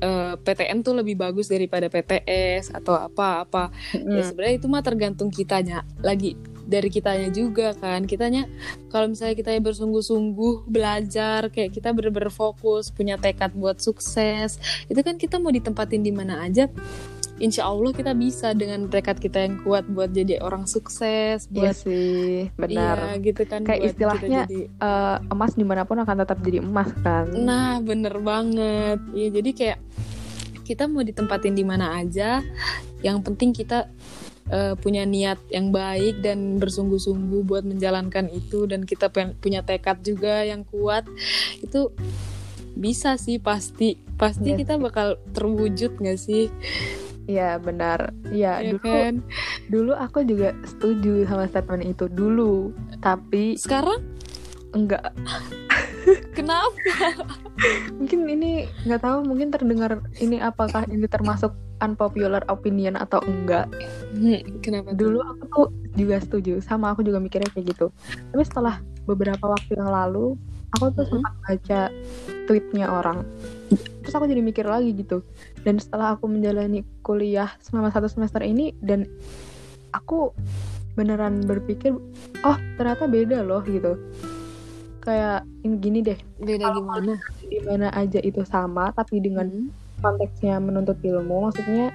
uh, 0.00 0.32
eh, 0.32 0.34
PTN 0.40 0.80
tuh 0.80 0.96
lebih 0.96 1.20
bagus 1.20 1.52
daripada 1.52 1.92
PTS 1.92 2.72
atau 2.72 2.96
apa-apa 2.96 3.68
mm. 3.92 4.12
ya 4.16 4.22
sebenarnya 4.24 4.56
itu 4.56 4.66
mah 4.72 4.80
tergantung 4.80 5.28
kitanya. 5.28 5.84
Lagi 6.00 6.40
dari 6.64 6.88
kitanya 6.88 7.28
juga 7.28 7.76
kan. 7.76 8.08
Kitanya 8.08 8.48
kalau 8.88 9.12
misalnya 9.12 9.36
kita 9.36 9.52
bersungguh-sungguh 9.60 10.72
belajar 10.72 11.52
kayak 11.52 11.76
kita 11.76 11.92
bener-bener 11.92 12.32
fokus 12.32 12.88
punya 12.88 13.20
tekad 13.20 13.52
buat 13.52 13.76
sukses 13.76 14.56
itu 14.88 15.00
kan 15.04 15.20
kita 15.20 15.36
mau 15.36 15.52
ditempatin 15.52 16.00
di 16.00 16.16
mana 16.16 16.42
aja 16.42 16.66
insya 17.36 17.68
Allah 17.68 17.92
kita 17.92 18.16
bisa 18.16 18.56
dengan 18.56 18.88
tekad 18.88 19.20
kita 19.20 19.44
yang 19.44 19.60
kuat 19.60 19.84
buat 19.92 20.08
jadi 20.08 20.40
orang 20.40 20.64
sukses 20.64 21.44
iya 21.48 21.52
buat 21.52 21.76
iya 21.76 21.82
sih 21.84 22.48
benar. 22.56 22.96
iya, 22.96 23.20
gitu 23.20 23.42
kan 23.44 23.60
kayak 23.64 23.92
istilahnya 23.92 24.48
jadi, 24.48 24.60
uh, 24.80 25.16
emas 25.28 25.52
di 25.52 25.64
mana 25.64 25.84
pun 25.84 26.00
akan 26.00 26.16
tetap 26.24 26.38
jadi 26.40 26.64
emas 26.64 26.90
kan. 27.04 27.28
Nah 27.36 27.80
bener 27.84 28.16
banget. 28.24 28.98
Ya 29.12 29.28
jadi 29.28 29.50
kayak 29.52 29.78
kita 30.64 30.88
mau 30.88 31.04
ditempatin 31.04 31.54
di 31.54 31.62
mana 31.62 32.00
aja 32.00 32.40
yang 33.04 33.20
penting 33.20 33.52
kita 33.52 33.86
uh, 34.50 34.74
punya 34.80 35.04
niat 35.04 35.38
yang 35.52 35.70
baik 35.70 36.24
dan 36.24 36.56
bersungguh-sungguh 36.56 37.44
buat 37.44 37.68
menjalankan 37.68 38.32
itu 38.32 38.64
dan 38.64 38.88
kita 38.88 39.12
punya 39.12 39.60
tekad 39.60 40.00
juga 40.00 40.42
yang 40.42 40.64
kuat 40.64 41.04
itu 41.60 41.92
bisa 42.76 43.20
sih 43.20 43.36
pasti. 43.36 44.00
Pasti 44.16 44.48
yes. 44.48 44.56
Iya 44.56 44.60
kita 44.64 44.74
bakal 44.80 45.20
terwujud 45.36 46.00
gak 46.00 46.16
sih 46.16 46.48
Iya 47.26 47.58
benar. 47.58 48.14
Iya 48.30 48.62
ya, 48.62 48.70
dulu 48.74 48.86
kan? 48.86 49.14
dulu 49.66 49.92
aku 49.98 50.22
juga 50.22 50.54
setuju 50.62 51.26
sama 51.26 51.50
statement 51.50 51.84
itu 51.84 52.06
dulu. 52.06 52.70
Tapi 53.02 53.58
sekarang 53.58 54.02
enggak. 54.74 55.10
Kenapa? 56.38 56.70
mungkin 57.98 58.30
ini 58.30 58.70
nggak 58.86 59.02
tahu 59.02 59.26
mungkin 59.26 59.50
terdengar 59.50 59.98
ini 60.22 60.38
apakah 60.38 60.86
ini 60.86 61.08
termasuk 61.10 61.50
unpopular 61.82 62.46
opinion 62.46 62.94
atau 62.94 63.18
enggak. 63.26 63.66
Hmm, 64.14 64.40
kenapa? 64.62 64.94
Dulu 64.94 65.18
aku 65.18 65.42
tuh 65.50 65.68
juga 65.98 66.22
setuju 66.22 66.62
sama 66.62 66.94
aku 66.94 67.02
juga 67.02 67.18
mikirnya 67.18 67.50
kayak 67.50 67.74
gitu. 67.74 67.90
Tapi 68.30 68.42
setelah 68.46 68.78
beberapa 69.02 69.50
waktu 69.50 69.74
yang 69.74 69.90
lalu 69.90 70.38
aku 70.78 70.92
tuh 70.92 71.02
mm 71.02 71.02
-hmm. 71.02 71.10
sempat 71.10 71.34
baca 71.42 71.80
tweetnya 72.46 72.86
orang 72.90 73.18
terus 74.02 74.14
aku 74.14 74.26
jadi 74.30 74.42
mikir 74.42 74.66
lagi 74.66 74.94
gitu 74.94 75.22
dan 75.66 75.82
setelah 75.82 76.14
aku 76.14 76.30
menjalani 76.30 76.86
kuliah 77.02 77.50
selama 77.58 77.90
satu 77.90 78.06
semester 78.06 78.38
ini 78.46 78.70
dan 78.78 79.02
aku 79.90 80.30
beneran 80.94 81.42
berpikir 81.42 81.98
oh 82.46 82.56
ternyata 82.78 83.10
beda 83.10 83.42
loh 83.42 83.66
gitu. 83.66 83.98
Kayak 85.02 85.42
ini 85.66 85.76
gini 85.82 85.98
deh 86.06 86.18
beda 86.38 86.70
gimana? 86.70 87.18
di 87.50 87.58
mana 87.66 87.90
aja 87.94 88.22
itu 88.22 88.46
sama 88.46 88.94
tapi 88.94 89.18
dengan 89.18 89.50
hmm. 89.50 90.02
konteksnya 90.02 90.58
menuntut 90.62 90.98
ilmu 91.02 91.50
maksudnya 91.50 91.90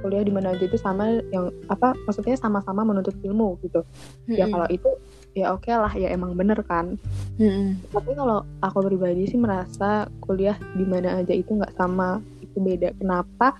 kuliah 0.00 0.24
di 0.24 0.32
mana 0.32 0.52
aja 0.52 0.64
itu 0.64 0.76
sama 0.80 1.20
yang 1.32 1.52
apa 1.68 1.96
maksudnya 2.08 2.36
sama-sama 2.40 2.80
menuntut 2.80 3.16
ilmu 3.20 3.60
gitu. 3.60 3.84
Hmm. 4.24 4.36
ya 4.40 4.48
kalau 4.48 4.68
itu 4.72 4.88
ya 5.32 5.52
oke 5.52 5.64
okay 5.68 5.76
lah 5.76 5.92
ya 5.92 6.08
emang 6.12 6.32
bener 6.32 6.60
kan. 6.64 6.96
Hmm. 7.36 7.76
Tapi 7.92 8.16
kalau 8.16 8.44
aku 8.64 8.78
pribadi 8.88 9.28
sih 9.28 9.36
merasa 9.40 10.08
kuliah 10.24 10.56
di 10.76 10.84
mana 10.88 11.20
aja 11.20 11.32
itu 11.36 11.56
nggak 11.56 11.76
sama 11.76 12.20
itu 12.52 12.60
beda. 12.60 12.92
Kenapa? 13.00 13.56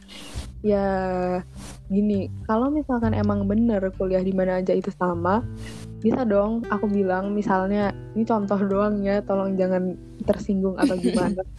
Ya 0.60 0.86
gini 1.90 2.30
kalau 2.46 2.70
misalkan 2.70 3.16
emang 3.16 3.48
bener 3.48 3.82
kuliah 3.98 4.22
di 4.22 4.30
mana 4.30 4.62
aja 4.62 4.72
itu 4.72 4.88
sama 4.94 5.42
bisa 6.02 6.24
dong 6.24 6.64
aku 6.72 6.88
bilang 6.88 7.36
misalnya 7.36 7.94
ini 8.14 8.24
contoh 8.26 8.58
doang 8.58 9.02
ya 9.02 9.22
tolong 9.22 9.58
jangan 9.58 9.98
tersinggung 10.22 10.76
atau 10.76 10.94
gimana. 11.00 11.42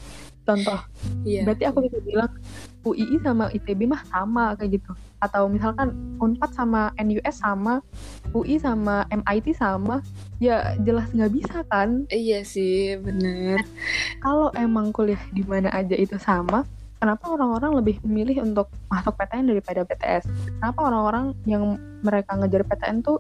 Contoh 0.44 0.76
yeah. 1.24 1.48
berarti 1.48 1.64
aku 1.72 1.88
bisa 1.88 2.04
bilang 2.04 2.28
UII 2.84 3.16
sama 3.24 3.48
ITB 3.56 3.88
mah 3.88 4.04
sama 4.12 4.60
kayak 4.60 4.76
gitu. 4.76 4.92
Atau 5.24 5.48
misalkan 5.48 5.96
Unpad 6.20 6.52
sama 6.52 6.92
NUS 7.00 7.40
sama 7.40 7.80
UI 8.36 8.60
sama 8.60 9.08
MIT 9.08 9.56
sama 9.56 10.04
ya 10.44 10.76
jelas 10.84 11.08
nggak 11.16 11.32
bisa 11.32 11.64
kan? 11.72 12.04
Iya 12.12 12.44
sih 12.44 13.00
bener. 13.00 13.64
Kalau 14.20 14.52
emang 14.60 14.92
kuliah 14.92 15.22
di 15.32 15.48
mana 15.48 15.72
aja 15.72 15.96
itu 15.96 16.20
sama 16.20 16.68
kenapa 17.04 17.36
orang-orang 17.36 17.84
lebih 17.84 18.00
memilih 18.08 18.48
untuk 18.48 18.72
masuk 18.88 19.20
PTN 19.20 19.52
daripada 19.52 19.84
PTS 19.84 20.24
kenapa 20.64 20.80
orang-orang 20.88 21.36
yang 21.44 21.76
mereka 22.00 22.40
ngejar 22.40 22.64
PTN 22.64 23.04
tuh 23.04 23.20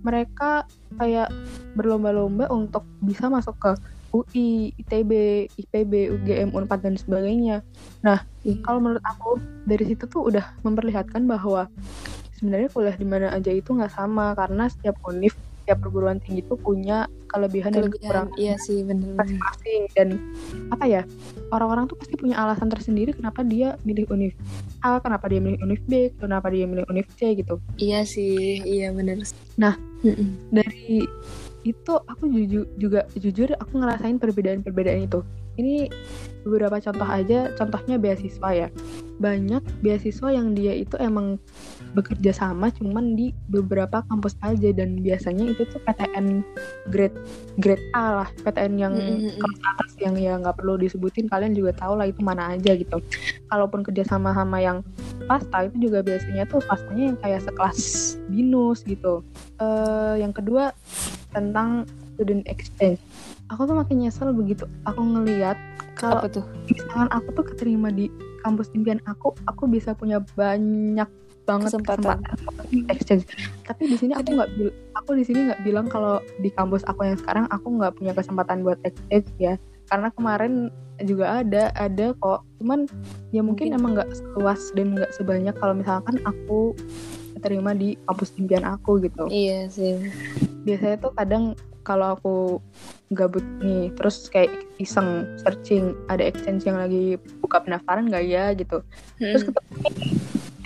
mereka 0.00 0.64
kayak 0.96 1.28
berlomba-lomba 1.76 2.48
untuk 2.48 2.88
bisa 3.04 3.28
masuk 3.28 3.52
ke 3.60 3.72
UI, 4.08 4.72
ITB, 4.80 5.12
IPB, 5.60 5.92
UGM, 6.16 6.56
Unpad 6.56 6.80
dan 6.80 6.96
sebagainya. 6.96 7.60
Nah, 8.00 8.24
hmm. 8.40 8.64
kalau 8.64 8.80
menurut 8.80 9.04
aku 9.04 9.36
dari 9.68 9.84
situ 9.84 10.08
tuh 10.08 10.32
udah 10.32 10.56
memperlihatkan 10.64 11.28
bahwa 11.28 11.68
sebenarnya 12.40 12.72
kuliah 12.72 12.96
di 12.96 13.04
mana 13.04 13.28
aja 13.34 13.52
itu 13.52 13.68
nggak 13.68 13.92
sama 13.92 14.32
karena 14.32 14.70
setiap 14.72 14.96
univ, 15.04 15.36
setiap 15.68 15.84
perguruan 15.84 16.16
tinggi 16.24 16.40
itu 16.40 16.56
punya 16.56 17.04
kelebihan, 17.28 17.68
kelebihan 17.68 17.92
dan 17.92 17.92
kekurangan. 17.92 18.40
Iya 18.40 18.54
sih, 18.56 18.80
benar 18.88 19.20
masing-masing 19.20 19.80
dan 19.92 20.08
apa 20.72 20.84
ya? 20.88 21.02
Orang-orang 21.52 21.84
tuh 21.92 22.00
pasti 22.00 22.16
punya 22.16 22.40
alasan 22.40 22.72
tersendiri 22.72 23.12
kenapa 23.12 23.44
dia 23.44 23.76
milih 23.84 24.08
univ 24.08 24.32
A, 24.80 24.96
kenapa 24.96 25.28
dia 25.28 25.44
milih 25.44 25.60
univ 25.60 25.84
B, 25.84 26.08
kenapa 26.16 26.48
dia 26.48 26.64
milih 26.64 26.88
univ 26.88 27.04
C 27.20 27.36
gitu. 27.36 27.60
Iya 27.76 28.08
sih, 28.08 28.64
iya 28.64 28.96
benar. 28.96 29.20
Nah, 29.60 29.76
dari 30.48 31.04
itu 31.68 31.92
aku 31.92 32.24
jujur 32.32 32.64
juga 32.80 33.04
jujur 33.12 33.52
aku 33.60 33.76
ngerasain 33.76 34.16
perbedaan-perbedaan 34.16 35.04
itu 35.04 35.20
ini 35.58 35.90
beberapa 36.46 36.80
contoh 36.80 37.04
aja 37.04 37.52
contohnya 37.58 37.98
beasiswa 38.00 38.48
ya. 38.54 38.68
Banyak 39.18 39.82
beasiswa 39.82 40.30
yang 40.30 40.54
dia 40.54 40.72
itu 40.72 40.94
emang 41.02 41.36
bekerja 41.92 42.30
sama 42.30 42.70
cuman 42.70 43.18
di 43.18 43.34
beberapa 43.50 44.04
kampus 44.06 44.38
aja 44.46 44.70
dan 44.70 45.02
biasanya 45.02 45.50
itu 45.50 45.66
tuh 45.66 45.82
PTN 45.82 46.46
grade 46.94 47.16
grade 47.58 47.82
A 47.96 48.22
lah 48.22 48.28
PTN 48.46 48.74
yang 48.78 48.94
mm-hmm. 48.94 49.40
kelas 49.40 49.60
atas 49.74 49.90
yang 49.98 50.14
ya 50.14 50.38
nggak 50.38 50.62
perlu 50.62 50.78
disebutin 50.78 51.26
kalian 51.26 51.56
juga 51.56 51.74
tahu 51.74 51.98
lah 51.98 52.06
itu 52.06 52.22
mana 52.22 52.54
aja 52.54 52.78
gitu. 52.78 53.02
Kalaupun 53.50 53.82
kerja 53.82 54.06
sama 54.06 54.30
sama 54.32 54.62
yang 54.62 54.86
swasta 55.26 55.66
itu 55.66 55.90
juga 55.90 56.06
biasanya 56.06 56.46
tuh 56.46 56.62
swastanya 56.62 57.04
yang 57.12 57.18
kayak 57.18 57.42
sekelas 57.42 57.80
binus 58.30 58.86
gitu. 58.86 59.26
Uh, 59.58 60.14
yang 60.14 60.30
kedua 60.30 60.70
tentang 61.34 61.84
student 62.18 62.42
exchange. 62.50 62.98
Aku 63.54 63.62
tuh 63.70 63.78
makin 63.78 64.02
nyesel 64.02 64.34
begitu. 64.34 64.66
Aku 64.90 64.98
ngeliat 64.98 65.54
kalau 65.94 66.26
misalkan 66.66 67.06
aku 67.14 67.30
tuh 67.30 67.46
keterima 67.54 67.94
di 67.94 68.10
kampus 68.42 68.74
impian 68.74 68.98
aku 69.06 69.34
aku 69.46 69.70
bisa 69.70 69.94
punya 69.94 70.18
banyak 70.34 71.06
banget 71.46 71.70
kesempatan, 71.72 72.20
kesempatan 72.26 72.66
exchange. 72.90 73.24
Tapi 73.64 73.82
di 73.88 73.96
sini 73.96 74.12
aku 74.18 74.34
nggak 74.34 74.50
aku 74.98 75.10
di 75.14 75.24
sini 75.24 75.48
nggak 75.48 75.62
bilang 75.64 75.86
kalau 75.86 76.18
di 76.42 76.50
kampus 76.52 76.84
aku 76.84 77.06
yang 77.06 77.16
sekarang 77.16 77.46
aku 77.48 77.78
nggak 77.78 77.94
punya 77.94 78.12
kesempatan 78.12 78.66
buat 78.66 78.76
exchange 78.82 79.30
ya. 79.38 79.54
Karena 79.88 80.12
kemarin 80.12 80.68
juga 81.06 81.40
ada 81.40 81.72
ada 81.78 82.12
kok. 82.18 82.44
Cuman 82.60 82.84
ya 83.32 83.40
mungkin, 83.40 83.72
mungkin. 83.72 83.78
emang 83.78 83.90
nggak 83.96 84.10
seluas 84.12 84.60
dan 84.76 84.98
nggak 84.98 85.14
sebanyak 85.16 85.54
kalau 85.56 85.74
misalkan 85.78 86.20
aku 86.28 86.76
terima 87.40 87.72
di 87.72 87.96
kampus 88.04 88.34
impian 88.36 88.66
aku 88.66 89.00
gitu. 89.00 89.30
Iya 89.30 89.70
sih. 89.72 89.96
Biasanya 90.66 91.00
tuh 91.00 91.12
kadang 91.16 91.56
kalau 91.88 92.20
aku 92.20 92.34
gabut 93.16 93.40
nih 93.64 93.88
terus 93.96 94.28
kayak 94.28 94.52
iseng 94.76 95.24
searching 95.40 95.96
ada 96.12 96.20
exchange 96.20 96.68
yang 96.68 96.76
lagi 96.76 97.16
buka 97.40 97.64
pendaftaran 97.64 98.12
gak 98.12 98.28
ya 98.28 98.52
gitu. 98.52 98.84
Hmm. 99.16 99.32
terus 99.32 99.48
ketemu 99.48 99.72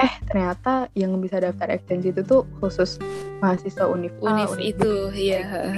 eh 0.02 0.14
ternyata 0.26 0.90
yang 0.98 1.14
bisa 1.22 1.38
daftar 1.38 1.70
exchange 1.70 2.11
itu 2.11 2.26
tuh 2.26 2.42
khusus 2.58 2.98
mahasiswa 3.38 3.87
univ 3.87 4.11
univ 4.18 4.50
itu 4.58 5.14
iya 5.14 5.70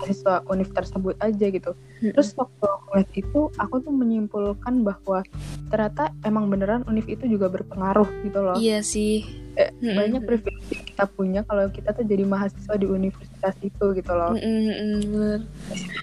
mahasiswa 0.00 0.40
univ 0.48 0.72
tersebut 0.72 1.20
aja 1.20 1.46
gitu. 1.52 1.76
Hmm. 2.00 2.16
terus 2.16 2.32
waktu 2.40 2.64
aku 2.64 2.86
lihat 2.96 3.10
itu 3.12 3.40
aku 3.60 3.84
tuh 3.84 3.92
menyimpulkan 3.92 4.80
bahwa 4.80 5.20
ternyata 5.68 6.08
emang 6.24 6.48
beneran 6.48 6.88
univ 6.88 7.04
itu 7.04 7.28
juga 7.28 7.52
berpengaruh 7.52 8.08
gitu 8.24 8.40
loh. 8.40 8.56
Iya 8.56 8.80
sih 8.80 9.43
eh, 9.54 9.70
hmm. 9.70 9.94
banyak 9.94 10.22
privilege 10.26 10.82
kita 10.94 11.04
punya 11.10 11.40
kalau 11.46 11.66
kita 11.70 11.90
tuh 11.90 12.06
jadi 12.06 12.24
mahasiswa 12.26 12.74
di 12.78 12.86
universitas 12.86 13.54
itu 13.62 13.84
gitu 13.94 14.12
loh. 14.14 14.34
Hmm, 14.34 14.70
hmm, 14.70 15.36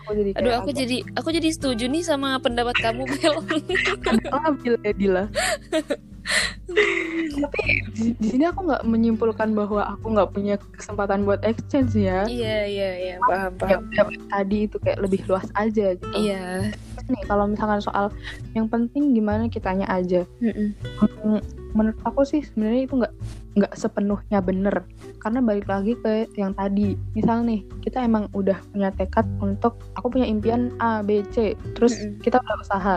aku 0.04 0.12
jadi 0.20 0.30
Aduh 0.40 0.54
aku 0.60 0.70
agak... 0.72 0.80
jadi 0.84 0.98
aku 1.16 1.30
jadi 1.32 1.50
setuju 1.52 1.86
nih 1.88 2.04
sama 2.04 2.36
pendapat 2.44 2.76
kamu 2.80 3.08
Bel. 3.08 3.36
Ambil 4.48 4.76
ya 4.84 4.94
Dila. 4.96 5.24
Tapi 7.42 7.62
di, 7.98 8.06
di 8.16 8.28
sini 8.30 8.46
aku 8.48 8.70
nggak 8.70 8.84
menyimpulkan 8.88 9.52
bahwa 9.52 9.82
aku 9.96 10.14
nggak 10.14 10.30
punya 10.32 10.56
kesempatan 10.78 11.26
buat 11.28 11.42
exchange 11.44 11.98
ya. 11.98 12.24
Iya 12.30 12.58
iya 12.68 12.90
iya 12.96 13.16
paham 13.26 13.52
paham. 13.58 13.82
Ya, 13.92 14.04
tadi 14.30 14.58
itu 14.70 14.78
kayak 14.80 15.00
lebih 15.02 15.22
luas 15.28 15.48
aja 15.58 15.98
gitu. 15.98 16.16
Iya. 16.16 16.72
Nih 17.10 17.24
kalau 17.28 17.50
misalkan 17.50 17.82
soal 17.84 18.14
yang 18.56 18.70
penting 18.70 19.12
gimana 19.12 19.50
kitanya 19.52 19.90
aja. 19.90 20.24
Mm 20.40 20.54
-mm. 20.54 21.40
Menurut 21.76 22.00
aku 22.08 22.24
sih 22.24 22.46
sebenarnya 22.46 22.82
itu 22.88 22.94
nggak 23.02 23.14
nggak 23.58 23.74
sepenuhnya 23.76 24.40
bener. 24.40 24.88
Karena 25.20 25.44
balik 25.44 25.68
lagi 25.68 25.94
ke 26.00 26.28
yang 26.40 26.56
tadi 26.56 26.96
misal 27.14 27.44
nih 27.44 27.64
kita 27.84 28.02
emang 28.02 28.32
udah 28.32 28.58
punya 28.72 28.90
tekad 28.96 29.28
untuk 29.44 29.80
aku 30.00 30.08
punya 30.18 30.28
impian 30.28 30.72
A 30.80 31.04
B 31.04 31.24
C 31.32 31.56
terus 31.76 31.96
kita 32.24 32.40
udah 32.40 32.58
usaha. 32.64 32.96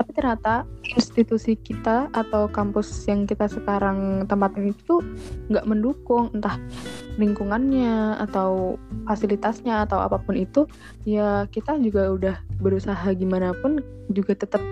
Tapi 0.00 0.10
ternyata 0.16 0.64
institusi 0.96 1.54
kita 1.54 2.10
atau 2.10 2.48
kampus 2.50 3.06
yang 3.06 3.28
kita 3.28 3.46
sekarang 3.46 4.24
tempatin 4.26 4.72
itu 4.72 5.04
nggak 5.52 5.68
mendukung. 5.68 6.32
Entah 6.32 6.56
lingkungannya 7.20 8.16
atau 8.16 8.80
fasilitasnya 9.04 9.84
atau 9.84 10.00
apa 10.00 10.16
pun 10.16 10.38
itu 10.40 10.64
ya 11.04 11.44
kita 11.52 11.76
juga 11.76 12.08
udah 12.08 12.36
berusaha 12.60 13.04
gimana 13.12 13.52
pun 13.60 13.84
juga 14.08 14.32
tetap 14.32 14.62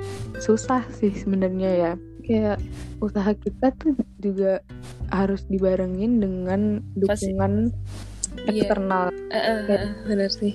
susah 0.41 0.83
sih 0.97 1.13
sebenarnya 1.13 1.71
ya 1.77 1.93
kayak 2.29 2.61
usaha 3.01 3.33
kita 3.33 3.73
tuh 3.81 3.97
juga 4.21 4.61
harus 5.09 5.49
dibarengin 5.49 6.21
dengan 6.21 6.85
dukungan 6.93 7.73
Pasti, 7.73 8.53
iya. 8.53 8.69
eksternal. 8.69 9.09
Iya. 9.33 9.33
Uh, 9.33 9.39
uh, 9.65 9.73
uh, 9.73 9.91
benar 10.05 10.31
sih. 10.31 10.55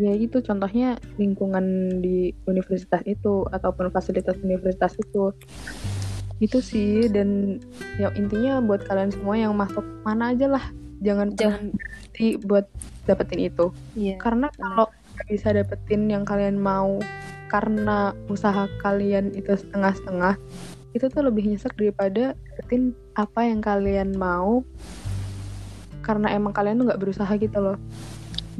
Ya 0.00 0.16
itu 0.16 0.40
contohnya 0.40 0.96
lingkungan 1.20 2.00
di 2.00 2.32
universitas 2.48 3.04
itu 3.04 3.44
ataupun 3.52 3.92
fasilitas 3.92 4.40
universitas 4.40 4.96
itu. 4.96 5.36
Itu 6.40 6.64
sih 6.64 7.12
dan 7.12 7.60
ya 8.00 8.08
intinya 8.16 8.64
buat 8.64 8.88
kalian 8.88 9.12
semua 9.12 9.36
yang 9.36 9.52
masuk 9.52 9.84
mana 10.02 10.32
aja 10.32 10.48
lah 10.48 10.64
jangan 11.02 11.34
jangan 11.36 11.74
berhenti 11.76 12.40
buat 12.40 12.66
dapetin 13.04 13.52
itu. 13.52 13.68
Yeah. 13.92 14.16
Karena 14.16 14.48
kalau 14.56 14.88
bisa 15.28 15.52
dapetin 15.52 16.08
yang 16.08 16.24
kalian 16.24 16.56
mau 16.56 16.98
karena 17.52 18.16
usaha 18.32 18.64
kalian 18.80 19.36
itu 19.36 19.52
setengah-setengah 19.52 20.40
itu 20.92 21.06
tuh 21.08 21.22
lebih 21.24 21.48
nyesek 21.48 21.72
daripada 21.76 22.36
dapetin 22.36 22.92
apa 23.16 23.40
yang 23.48 23.60
kalian 23.64 24.12
mau 24.16 24.60
karena 26.04 26.34
emang 26.34 26.52
kalian 26.52 26.80
tuh 26.82 26.86
nggak 26.92 27.00
berusaha 27.00 27.32
gitu 27.38 27.58
loh. 27.62 27.78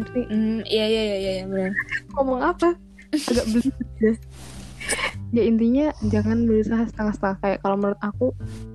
Ngerti? 0.00 0.20
Mm, 0.30 0.60
iya 0.64 0.86
iya 0.88 1.02
iya 1.02 1.16
iya 1.18 1.44
benar. 1.44 1.72
Ngomong 2.16 2.40
apa? 2.40 2.68
Agak 3.12 3.46
beli 3.50 3.68
ya 4.00 4.12
ya 5.32 5.48
intinya 5.48 5.86
jangan 6.12 6.44
berusaha 6.44 6.84
setengah-setengah. 6.92 7.36
Kayak 7.40 7.58
kalau 7.64 7.76
menurut 7.80 8.00
aku 8.04 8.26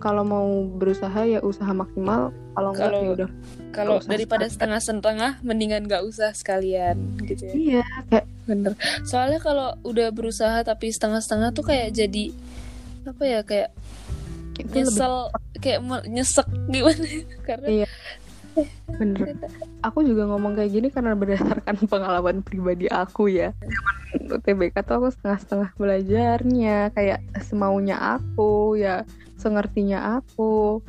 kalau 0.02 0.24
mau 0.26 0.48
berusaha 0.66 1.22
ya 1.24 1.40
usaha 1.46 1.70
maksimal. 1.70 2.34
Kalau 2.58 2.70
enggak 2.74 2.92
ya 2.98 3.10
udah. 3.14 3.30
kalau 3.70 4.02
daripada 4.02 4.50
setengah-setengah 4.50 5.46
mendingan 5.46 5.86
nggak 5.86 6.02
usah 6.02 6.34
sekalian 6.34 6.98
gitu 7.30 7.46
ya. 7.46 7.54
Iya 7.54 7.86
kayak 8.10 8.26
bener. 8.50 8.74
Soalnya 9.06 9.38
kalau 9.38 9.78
udah 9.86 10.10
berusaha 10.10 10.66
tapi 10.66 10.90
setengah-setengah 10.90 11.54
tuh 11.54 11.66
kayak 11.70 11.94
jadi 11.94 12.34
apa 13.08 13.24
ya 13.24 13.40
kayak 13.48 13.72
itu 14.58 14.74
nyesel 14.74 15.30
lebih... 15.30 15.60
kayak 15.62 15.80
nyesek 16.10 16.48
gimana? 16.70 17.08
Karena 17.48 17.68
iya. 17.70 17.90
bener. 18.90 19.38
Aku 19.86 20.02
juga 20.02 20.26
ngomong 20.26 20.58
kayak 20.58 20.72
gini 20.74 20.88
karena 20.90 21.14
berdasarkan 21.14 21.78
pengalaman 21.94 22.42
pribadi 22.42 22.90
aku 22.90 23.30
ya. 23.30 23.54
UTBK 24.18 24.82
tuh 24.82 24.98
aku 24.98 25.08
setengah-setengah 25.14 25.70
belajarnya. 25.78 26.90
Kayak 26.98 27.22
semaunya 27.46 28.18
aku 28.18 28.74
ya 28.74 29.06
sengertinya 29.38 30.18
aku. 30.18 30.82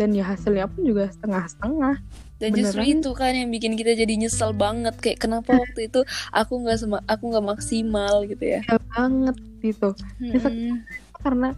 Dan 0.00 0.16
ya 0.16 0.32
hasilnya 0.32 0.64
pun 0.72 0.80
juga 0.80 1.12
setengah-setengah. 1.12 2.00
Dan 2.40 2.56
Beneran? 2.56 2.72
justru 2.72 2.82
itu 2.88 3.10
kan 3.12 3.36
yang 3.36 3.52
bikin 3.52 3.76
kita 3.76 3.92
jadi 3.92 4.16
nyesel 4.16 4.56
banget. 4.56 4.96
Kayak 4.96 5.20
kenapa 5.20 5.60
waktu 5.60 5.92
itu 5.92 6.00
aku 6.32 6.56
nggak 6.64 7.04
aku 7.04 7.22
nggak 7.36 7.46
maksimal 7.52 8.24
gitu 8.24 8.44
ya? 8.48 8.64
Ya 8.64 8.80
banget 8.96 9.36
gitu. 9.60 9.92
Hmm 10.16 10.80
karena 11.20 11.54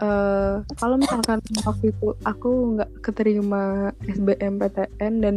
uh, 0.00 0.64
kalau 0.80 0.96
misalkan 0.96 1.38
waktu 1.62 1.92
itu 1.92 2.16
aku 2.24 2.76
nggak 2.76 2.90
keterima 3.04 3.94
SBMPTN 4.04 5.12
dan 5.22 5.36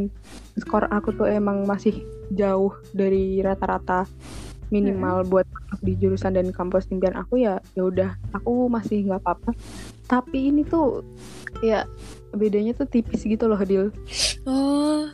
skor 0.57 0.87
aku 0.89 1.13
tuh 1.13 1.27
emang 1.29 1.67
masih 1.67 2.01
jauh 2.33 2.73
dari 2.95 3.41
rata-rata 3.43 4.07
minimal 4.73 5.21
hmm. 5.21 5.29
buat 5.29 5.47
di 5.85 5.93
jurusan 6.01 6.33
dan 6.33 6.49
kampus 6.49 6.89
impian 6.89 7.13
aku 7.13 7.45
ya 7.45 7.61
ya 7.77 7.85
udah 7.85 8.09
aku 8.33 8.65
masih 8.71 9.05
nggak 9.05 9.21
apa-apa. 9.21 9.53
Tapi 10.09 10.49
ini 10.49 10.65
tuh 10.65 11.05
ya 11.61 11.85
bedanya 12.33 12.73
tuh 12.73 12.89
tipis 12.89 13.21
gitu 13.21 13.45
loh 13.45 13.61
Dil. 13.61 13.93
Oh 14.49 15.05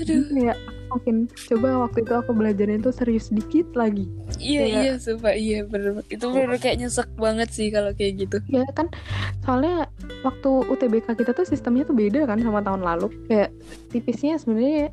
aduh. 0.00 0.24
Ya 0.32 0.56
makin 0.90 1.16
coba 1.48 1.88
waktu 1.88 2.02
itu 2.02 2.12
aku 2.12 2.30
belajarnya 2.34 2.78
tuh 2.82 2.94
serius 2.94 3.30
dikit 3.30 3.70
lagi. 3.78 4.10
Iya 4.36 4.62
kayak, 4.66 4.82
iya 4.82 4.92
sumpah. 4.98 5.34
Iya 5.34 5.60
bener 5.66 5.92
itu 6.10 6.26
bener 6.26 6.58
kayak 6.58 6.76
nyesek 6.82 7.08
banget 7.16 7.48
sih 7.54 7.70
kalau 7.70 7.94
kayak 7.94 8.26
gitu. 8.26 8.36
Ya 8.50 8.66
kan 8.74 8.90
soalnya 9.46 9.86
waktu 10.26 10.50
UTBK 10.68 11.14
kita 11.14 11.30
tuh 11.32 11.46
sistemnya 11.46 11.86
tuh 11.86 11.94
beda 11.94 12.26
kan 12.26 12.42
sama 12.42 12.60
tahun 12.60 12.82
lalu. 12.82 13.08
Kayak 13.30 13.50
tipisnya 13.94 14.36
sebenarnya 14.36 14.90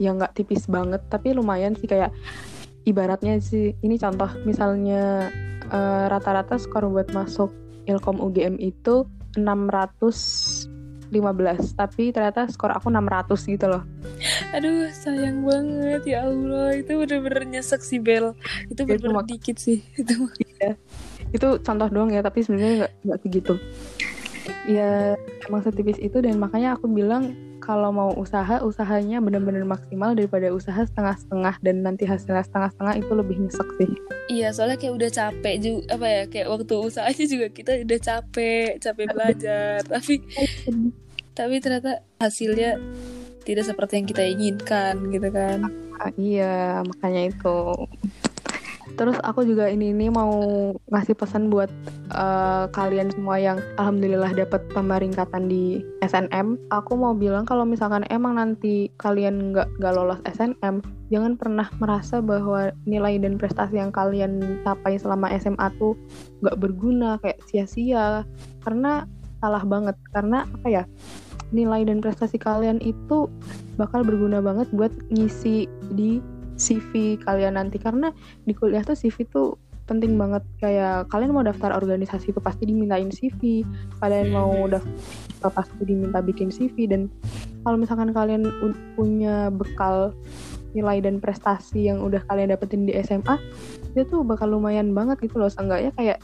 ya 0.00 0.10
nggak 0.14 0.34
tipis 0.38 0.70
banget 0.70 1.02
tapi 1.10 1.34
lumayan 1.34 1.74
sih. 1.74 1.90
Kayak 1.90 2.14
ibaratnya 2.86 3.38
sih 3.42 3.74
ini 3.82 3.98
contoh 3.98 4.30
misalnya 4.42 5.30
eh, 5.70 6.04
rata-rata 6.10 6.58
uh, 6.58 6.60
skor 6.62 6.90
buat 6.90 7.10
masuk 7.14 7.50
Ilkom 7.86 8.22
UGM 8.22 8.62
itu 8.62 9.06
615 11.12 11.76
tapi 11.76 12.08
ternyata 12.08 12.48
skor 12.48 12.72
aku 12.72 12.88
600 12.88 13.36
gitu 13.36 13.66
loh. 13.68 13.84
Aduh 14.56 14.88
sayang 14.96 15.44
banget 15.44 16.02
ya 16.08 16.24
Allah. 16.24 16.72
Itu 16.80 17.04
bener-bener 17.04 17.44
nyesek 17.44 17.84
sih 17.84 18.00
Bel. 18.00 18.32
Itu 18.72 18.88
bener-bener 18.88 19.28
dikit 19.28 19.60
sih 19.60 19.84
itu 20.00 20.26
ya. 20.56 20.72
itu 21.32 21.48
contoh 21.64 21.88
doang 21.88 22.12
ya 22.12 22.20
tapi 22.20 22.44
sebenarnya 22.44 22.88
nggak 22.88 22.92
nggak 23.04 23.18
segitu. 23.20 23.54
Ya 24.64 25.14
emang 25.46 25.60
setipis 25.60 26.00
itu 26.00 26.18
dan 26.24 26.40
makanya 26.40 26.80
aku 26.80 26.88
bilang 26.88 27.36
kalau 27.62 27.94
mau 27.94 28.10
usaha 28.18 28.58
usahanya 28.66 29.22
benar-benar 29.22 29.62
maksimal 29.62 30.18
daripada 30.18 30.50
usaha 30.50 30.82
setengah-setengah 30.82 31.62
dan 31.62 31.86
nanti 31.86 32.02
hasilnya 32.02 32.42
setengah-setengah 32.42 32.94
itu 32.98 33.12
lebih 33.14 33.36
nyesek 33.38 33.68
sih. 33.78 33.90
Iya 34.26 34.50
soalnya 34.50 34.82
kayak 34.82 34.94
udah 34.98 35.10
capek 35.14 35.54
juga 35.62 35.80
apa 35.94 36.06
ya 36.10 36.22
kayak 36.26 36.48
waktu 36.50 36.74
usahanya 36.74 37.24
juga 37.30 37.46
kita 37.54 37.72
udah 37.86 38.00
capek 38.02 38.68
capek 38.82 39.06
belajar 39.14 39.78
tapi 39.86 40.14
tapi 41.38 41.54
ternyata 41.62 42.02
hasilnya 42.18 42.82
tidak 43.46 43.64
seperti 43.66 44.02
yang 44.02 44.08
kita 44.10 44.22
inginkan 44.26 44.94
gitu 45.14 45.28
kan. 45.30 45.58
Ah, 46.02 46.10
iya 46.18 46.82
makanya 46.82 47.30
itu 47.30 47.58
Terus 48.96 49.16
aku 49.24 49.42
juga 49.48 49.68
ini 49.72 49.90
ini 49.90 50.12
mau 50.12 50.30
ngasih 50.92 51.16
pesan 51.16 51.48
buat 51.48 51.72
uh, 52.12 52.68
kalian 52.70 53.08
semua 53.12 53.40
yang 53.40 53.58
alhamdulillah 53.80 54.32
dapat 54.36 54.60
pembaringkatan 54.72 55.48
di 55.48 55.80
SNM. 56.04 56.60
Aku 56.68 56.94
mau 56.94 57.16
bilang 57.16 57.48
kalau 57.48 57.64
misalkan 57.64 58.04
emang 58.12 58.36
nanti 58.36 58.92
kalian 59.00 59.52
nggak 59.56 59.68
nggak 59.80 59.94
lolos 59.96 60.20
SNM, 60.28 60.84
jangan 61.08 61.34
pernah 61.40 61.68
merasa 61.80 62.20
bahwa 62.20 62.70
nilai 62.84 63.16
dan 63.16 63.40
prestasi 63.40 63.80
yang 63.80 63.90
kalian 63.90 64.62
capai 64.62 65.00
selama 65.00 65.32
SMA 65.40 65.72
tuh 65.80 65.96
nggak 66.44 66.58
berguna 66.60 67.16
kayak 67.24 67.40
sia-sia. 67.48 68.28
Karena 68.60 69.08
salah 69.42 69.66
banget. 69.66 69.98
Karena 70.14 70.46
apa 70.46 70.68
ya? 70.70 70.84
Nilai 71.52 71.84
dan 71.84 72.00
prestasi 72.00 72.40
kalian 72.40 72.80
itu 72.80 73.28
bakal 73.76 74.06
berguna 74.06 74.40
banget 74.40 74.70
buat 74.72 74.94
ngisi 75.12 75.68
di 75.92 76.22
CV 76.56 77.20
kalian 77.20 77.56
nanti. 77.60 77.76
Karena 77.80 78.10
di 78.44 78.52
kuliah 78.52 78.82
tuh 78.84 78.96
CV 78.96 79.26
tuh 79.28 79.58
penting 79.86 80.14
banget. 80.16 80.42
Kayak 80.62 81.10
kalian 81.10 81.34
mau 81.34 81.44
daftar 81.44 81.74
organisasi 81.76 82.32
itu 82.32 82.40
pasti 82.40 82.64
dimintain 82.68 83.10
CV 83.10 83.66
kalian 83.98 84.32
mau 84.32 84.50
hmm. 84.50 84.78
daftar 84.78 85.50
pasti 85.52 85.82
diminta 85.82 86.22
bikin 86.22 86.48
CV 86.48 86.86
dan 86.88 87.10
kalau 87.62 87.78
misalkan 87.78 88.10
kalian 88.10 88.46
punya 88.98 89.50
bekal 89.50 90.14
nilai 90.72 91.04
dan 91.04 91.20
prestasi 91.20 91.92
yang 91.92 92.00
udah 92.00 92.24
kalian 92.26 92.50
dapetin 92.50 92.88
di 92.88 92.96
SMA 93.04 93.36
itu 93.92 94.08
tuh 94.08 94.24
bakal 94.24 94.48
lumayan 94.48 94.96
banget 94.96 95.20
gitu 95.20 95.36
loh. 95.36 95.52
Seenggaknya 95.52 95.92
kayak 95.94 96.18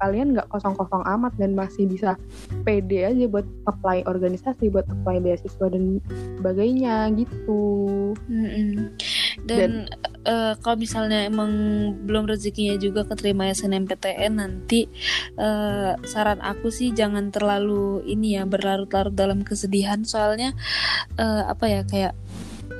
Kalian 0.00 0.32
nggak 0.32 0.48
kosong-kosong 0.48 1.04
amat 1.04 1.32
dan 1.36 1.52
masih 1.52 1.84
bisa 1.84 2.16
pede 2.64 3.04
aja 3.04 3.24
buat 3.28 3.44
apply 3.68 4.08
organisasi 4.08 4.72
buat 4.72 4.88
apply 4.88 5.20
beasiswa 5.20 5.66
dan 5.68 6.00
sebagainya 6.40 7.12
gitu 7.18 7.62
mm-hmm. 8.28 8.96
dan, 9.44 9.58
dan 9.58 9.72
uh, 10.24 10.52
kalau 10.60 10.76
misalnya 10.80 11.24
emang 11.28 11.50
belum 12.04 12.28
rezekinya 12.28 12.80
juga 12.80 13.04
keterima 13.04 13.48
SNMPTN 13.52 14.32
nanti 14.40 14.88
uh, 15.36 15.96
saran 16.04 16.40
aku 16.40 16.72
sih 16.72 16.92
jangan 16.92 17.28
terlalu 17.28 18.04
ini 18.08 18.40
ya 18.40 18.48
berlarut-larut 18.48 19.12
dalam 19.12 19.44
kesedihan 19.44 20.04
soalnya 20.04 20.56
uh, 21.20 21.48
apa 21.48 21.64
ya 21.68 21.80
kayak 21.84 22.14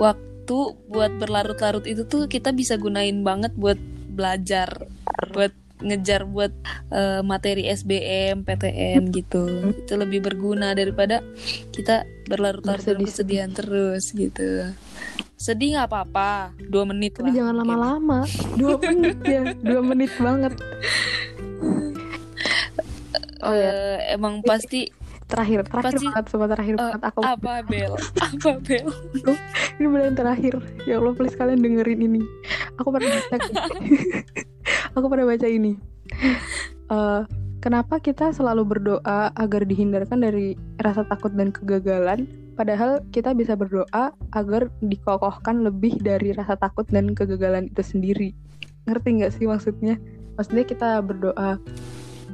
waktu 0.00 0.58
buat 0.88 1.12
berlarut-larut 1.20 1.84
itu 1.84 2.08
tuh 2.08 2.24
kita 2.28 2.56
bisa 2.56 2.80
gunain 2.80 3.20
banget 3.20 3.52
buat 3.56 3.76
belajar 4.08 4.88
buat 5.30 5.52
ngejar 5.82 6.26
buat 6.26 6.52
uh, 6.90 7.22
materi 7.22 7.70
SBM, 7.70 8.42
PTN 8.42 9.08
gitu. 9.18 9.74
itu 9.74 9.94
lebih 9.94 10.24
berguna 10.24 10.74
daripada 10.74 11.22
kita 11.70 12.04
berlarut-larut 12.28 12.84
dalam 12.84 13.02
kesedihan 13.06 13.50
terus 13.50 14.12
gitu. 14.12 14.74
Sedih 15.38 15.78
nggak 15.78 15.88
apa-apa, 15.88 16.52
dua 16.58 16.82
menit 16.82 17.14
Tapi 17.14 17.30
lah. 17.30 17.34
jangan 17.42 17.54
lama-lama, 17.62 18.20
dua 18.58 18.76
menit 18.90 19.18
ya, 19.22 19.42
dua 19.54 19.80
menit 19.82 20.12
banget. 20.18 20.54
Oh 23.38 23.54
ya, 23.54 23.70
uh, 23.70 23.98
emang 24.18 24.42
pasti 24.42 24.90
terakhir 25.28 25.60
terakhir 25.68 25.92
Pasti, 25.92 26.06
banget 26.08 26.24
sobat 26.32 26.48
terakhir 26.56 26.74
uh, 26.74 26.80
banget. 26.80 27.00
Aku 27.12 27.20
apa 27.20 27.52
bel? 27.68 27.92
Apa 28.26 28.50
bel? 28.64 28.88
Ini 29.76 29.86
benar 29.86 30.12
terakhir. 30.16 30.54
Ya 30.88 30.96
allah 30.98 31.12
please 31.12 31.36
kalian 31.36 31.60
dengerin 31.60 32.00
ini. 32.00 32.22
Aku 32.80 32.88
pernah 32.88 33.12
aku 34.98 35.08
pernah 35.10 35.26
baca 35.28 35.48
ini. 35.48 35.78
Uh, 36.90 37.22
kenapa 37.64 37.98
kita 38.02 38.30
selalu 38.34 38.76
berdoa 38.76 39.30
agar 39.34 39.62
dihindarkan 39.66 40.22
dari 40.22 40.54
rasa 40.82 41.06
takut 41.06 41.34
dan 41.34 41.50
kegagalan 41.50 42.26
padahal 42.58 42.98
kita 43.14 43.34
bisa 43.38 43.54
berdoa 43.54 44.10
agar 44.34 44.66
dikokohkan 44.82 45.62
lebih 45.62 45.94
dari 46.02 46.34
rasa 46.34 46.58
takut 46.58 46.86
dan 46.90 47.14
kegagalan 47.14 47.70
itu 47.70 47.82
sendiri? 47.82 48.28
Ngerti 48.90 49.08
nggak 49.22 49.32
sih 49.34 49.46
maksudnya? 49.46 49.94
Maksudnya 50.34 50.64
kita 50.66 51.02
berdoa 51.02 51.58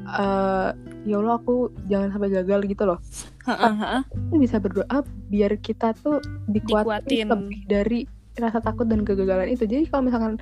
uh, 0.08 0.70
ya 1.04 1.16
Allah 1.20 1.36
aku 1.36 1.72
jangan 1.88 2.12
sampai 2.12 2.30
gagal 2.32 2.60
gitu 2.68 2.84
loh. 2.88 2.98
Kita 4.08 4.36
bisa 4.40 4.56
berdoa 4.60 5.04
biar 5.28 5.60
kita 5.60 5.92
tuh 6.00 6.20
dikuatin, 6.48 7.28
lebih 7.28 7.60
dari 7.68 8.00
rasa 8.40 8.58
takut 8.60 8.88
dan 8.88 9.04
kegagalan 9.04 9.52
itu. 9.52 9.68
Jadi 9.68 9.88
kalau 9.88 10.08
misalkan 10.08 10.40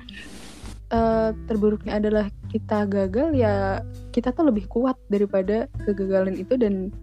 uh, 0.93 1.29
terburuknya 1.49 1.97
adalah 1.97 2.25
kita 2.53 2.85
gagal 2.85 3.33
ya 3.33 3.81
kita 4.13 4.29
tuh 4.29 4.53
lebih 4.53 4.69
kuat 4.69 4.95
daripada 5.09 5.65
kegagalan 5.89 6.37
itu 6.37 6.53
dan 6.55 6.93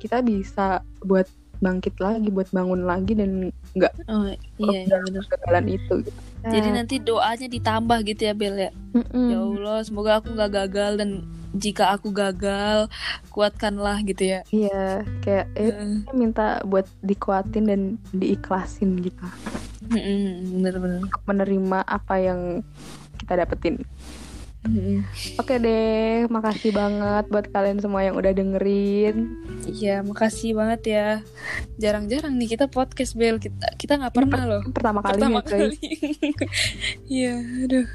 kita 0.00 0.24
bisa 0.24 0.80
buat 1.04 1.28
bangkit 1.60 1.96
lagi 2.02 2.28
buat 2.32 2.50
bangun 2.50 2.84
lagi 2.84 3.14
dan 3.14 3.52
nggak 3.76 3.92
oh, 4.10 4.32
iya, 4.58 4.84
iya 4.88 4.96
benar 5.06 5.24
kegagalan 5.28 5.66
itu 5.76 5.94
gitu. 6.02 6.20
jadi 6.44 6.68
nanti 6.72 6.94
doanya 7.00 7.46
ditambah 7.46 7.98
gitu 8.04 8.22
ya 8.26 8.34
Bel 8.34 8.56
ya 8.58 8.70
mm 8.96 9.04
-mm. 9.04 9.28
ya 9.30 9.38
Allah 9.38 9.78
semoga 9.86 10.10
aku 10.20 10.34
nggak 10.34 10.52
gagal 10.52 10.92
dan 10.98 11.10
jika 11.54 11.94
aku 11.94 12.10
gagal 12.10 12.90
kuatkanlah 13.30 14.02
gitu 14.02 14.26
ya 14.26 14.40
iya 14.50 15.06
kayak 15.22 15.46
eh, 15.54 15.70
uh. 15.70 16.02
minta 16.10 16.58
buat 16.66 16.84
dikuatin 17.06 17.64
dan 17.70 17.80
diikhlasin 18.10 18.98
gitu 18.98 19.24
bener-bener 19.88 21.06
menerima 21.28 21.78
apa 21.86 22.14
yang 22.18 22.40
kita 23.24 23.40
dapetin 23.40 23.80
Oke 25.36 25.60
deh, 25.60 26.24
makasih 26.32 26.72
banget 26.72 27.28
buat 27.28 27.52
kalian 27.52 27.84
semua 27.84 28.00
yang 28.00 28.16
udah 28.16 28.32
dengerin. 28.32 29.36
Iya, 29.68 30.00
makasih 30.00 30.56
banget 30.56 30.80
ya. 30.88 31.08
Jarang-jarang 31.76 32.32
nih 32.40 32.56
kita 32.56 32.72
podcast 32.72 33.12
Bel. 33.12 33.36
Kita 33.36 33.76
kita 33.76 34.00
nggak 34.00 34.14
pernah 34.16 34.40
per 34.40 34.48
loh. 34.48 34.62
Pertama 34.72 35.04
kali 35.04 35.20
pertama 35.20 35.40
kali. 35.44 35.76
Iya, 37.12 37.44
aduh. 37.68 37.86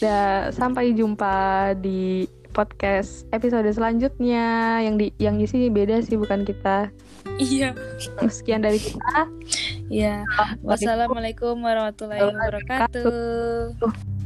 Dan 0.00 0.56
sampai 0.56 0.96
jumpa 0.96 1.76
di 1.76 2.24
podcast 2.56 3.28
episode 3.30 3.68
selanjutnya 3.68 4.80
yang 4.80 4.96
di 4.96 5.12
yang 5.20 5.36
di 5.36 5.44
sini 5.44 5.68
beda 5.68 6.00
sih 6.00 6.16
bukan 6.16 6.48
kita. 6.48 6.88
Iya. 7.36 7.76
Sekian 8.24 8.64
dari 8.64 8.80
kita. 8.80 9.28
Iya. 9.92 10.24
Wassalamualaikum 10.64 11.60
warahmatullahi 11.60 12.24
wabarakatuh. 12.24 14.16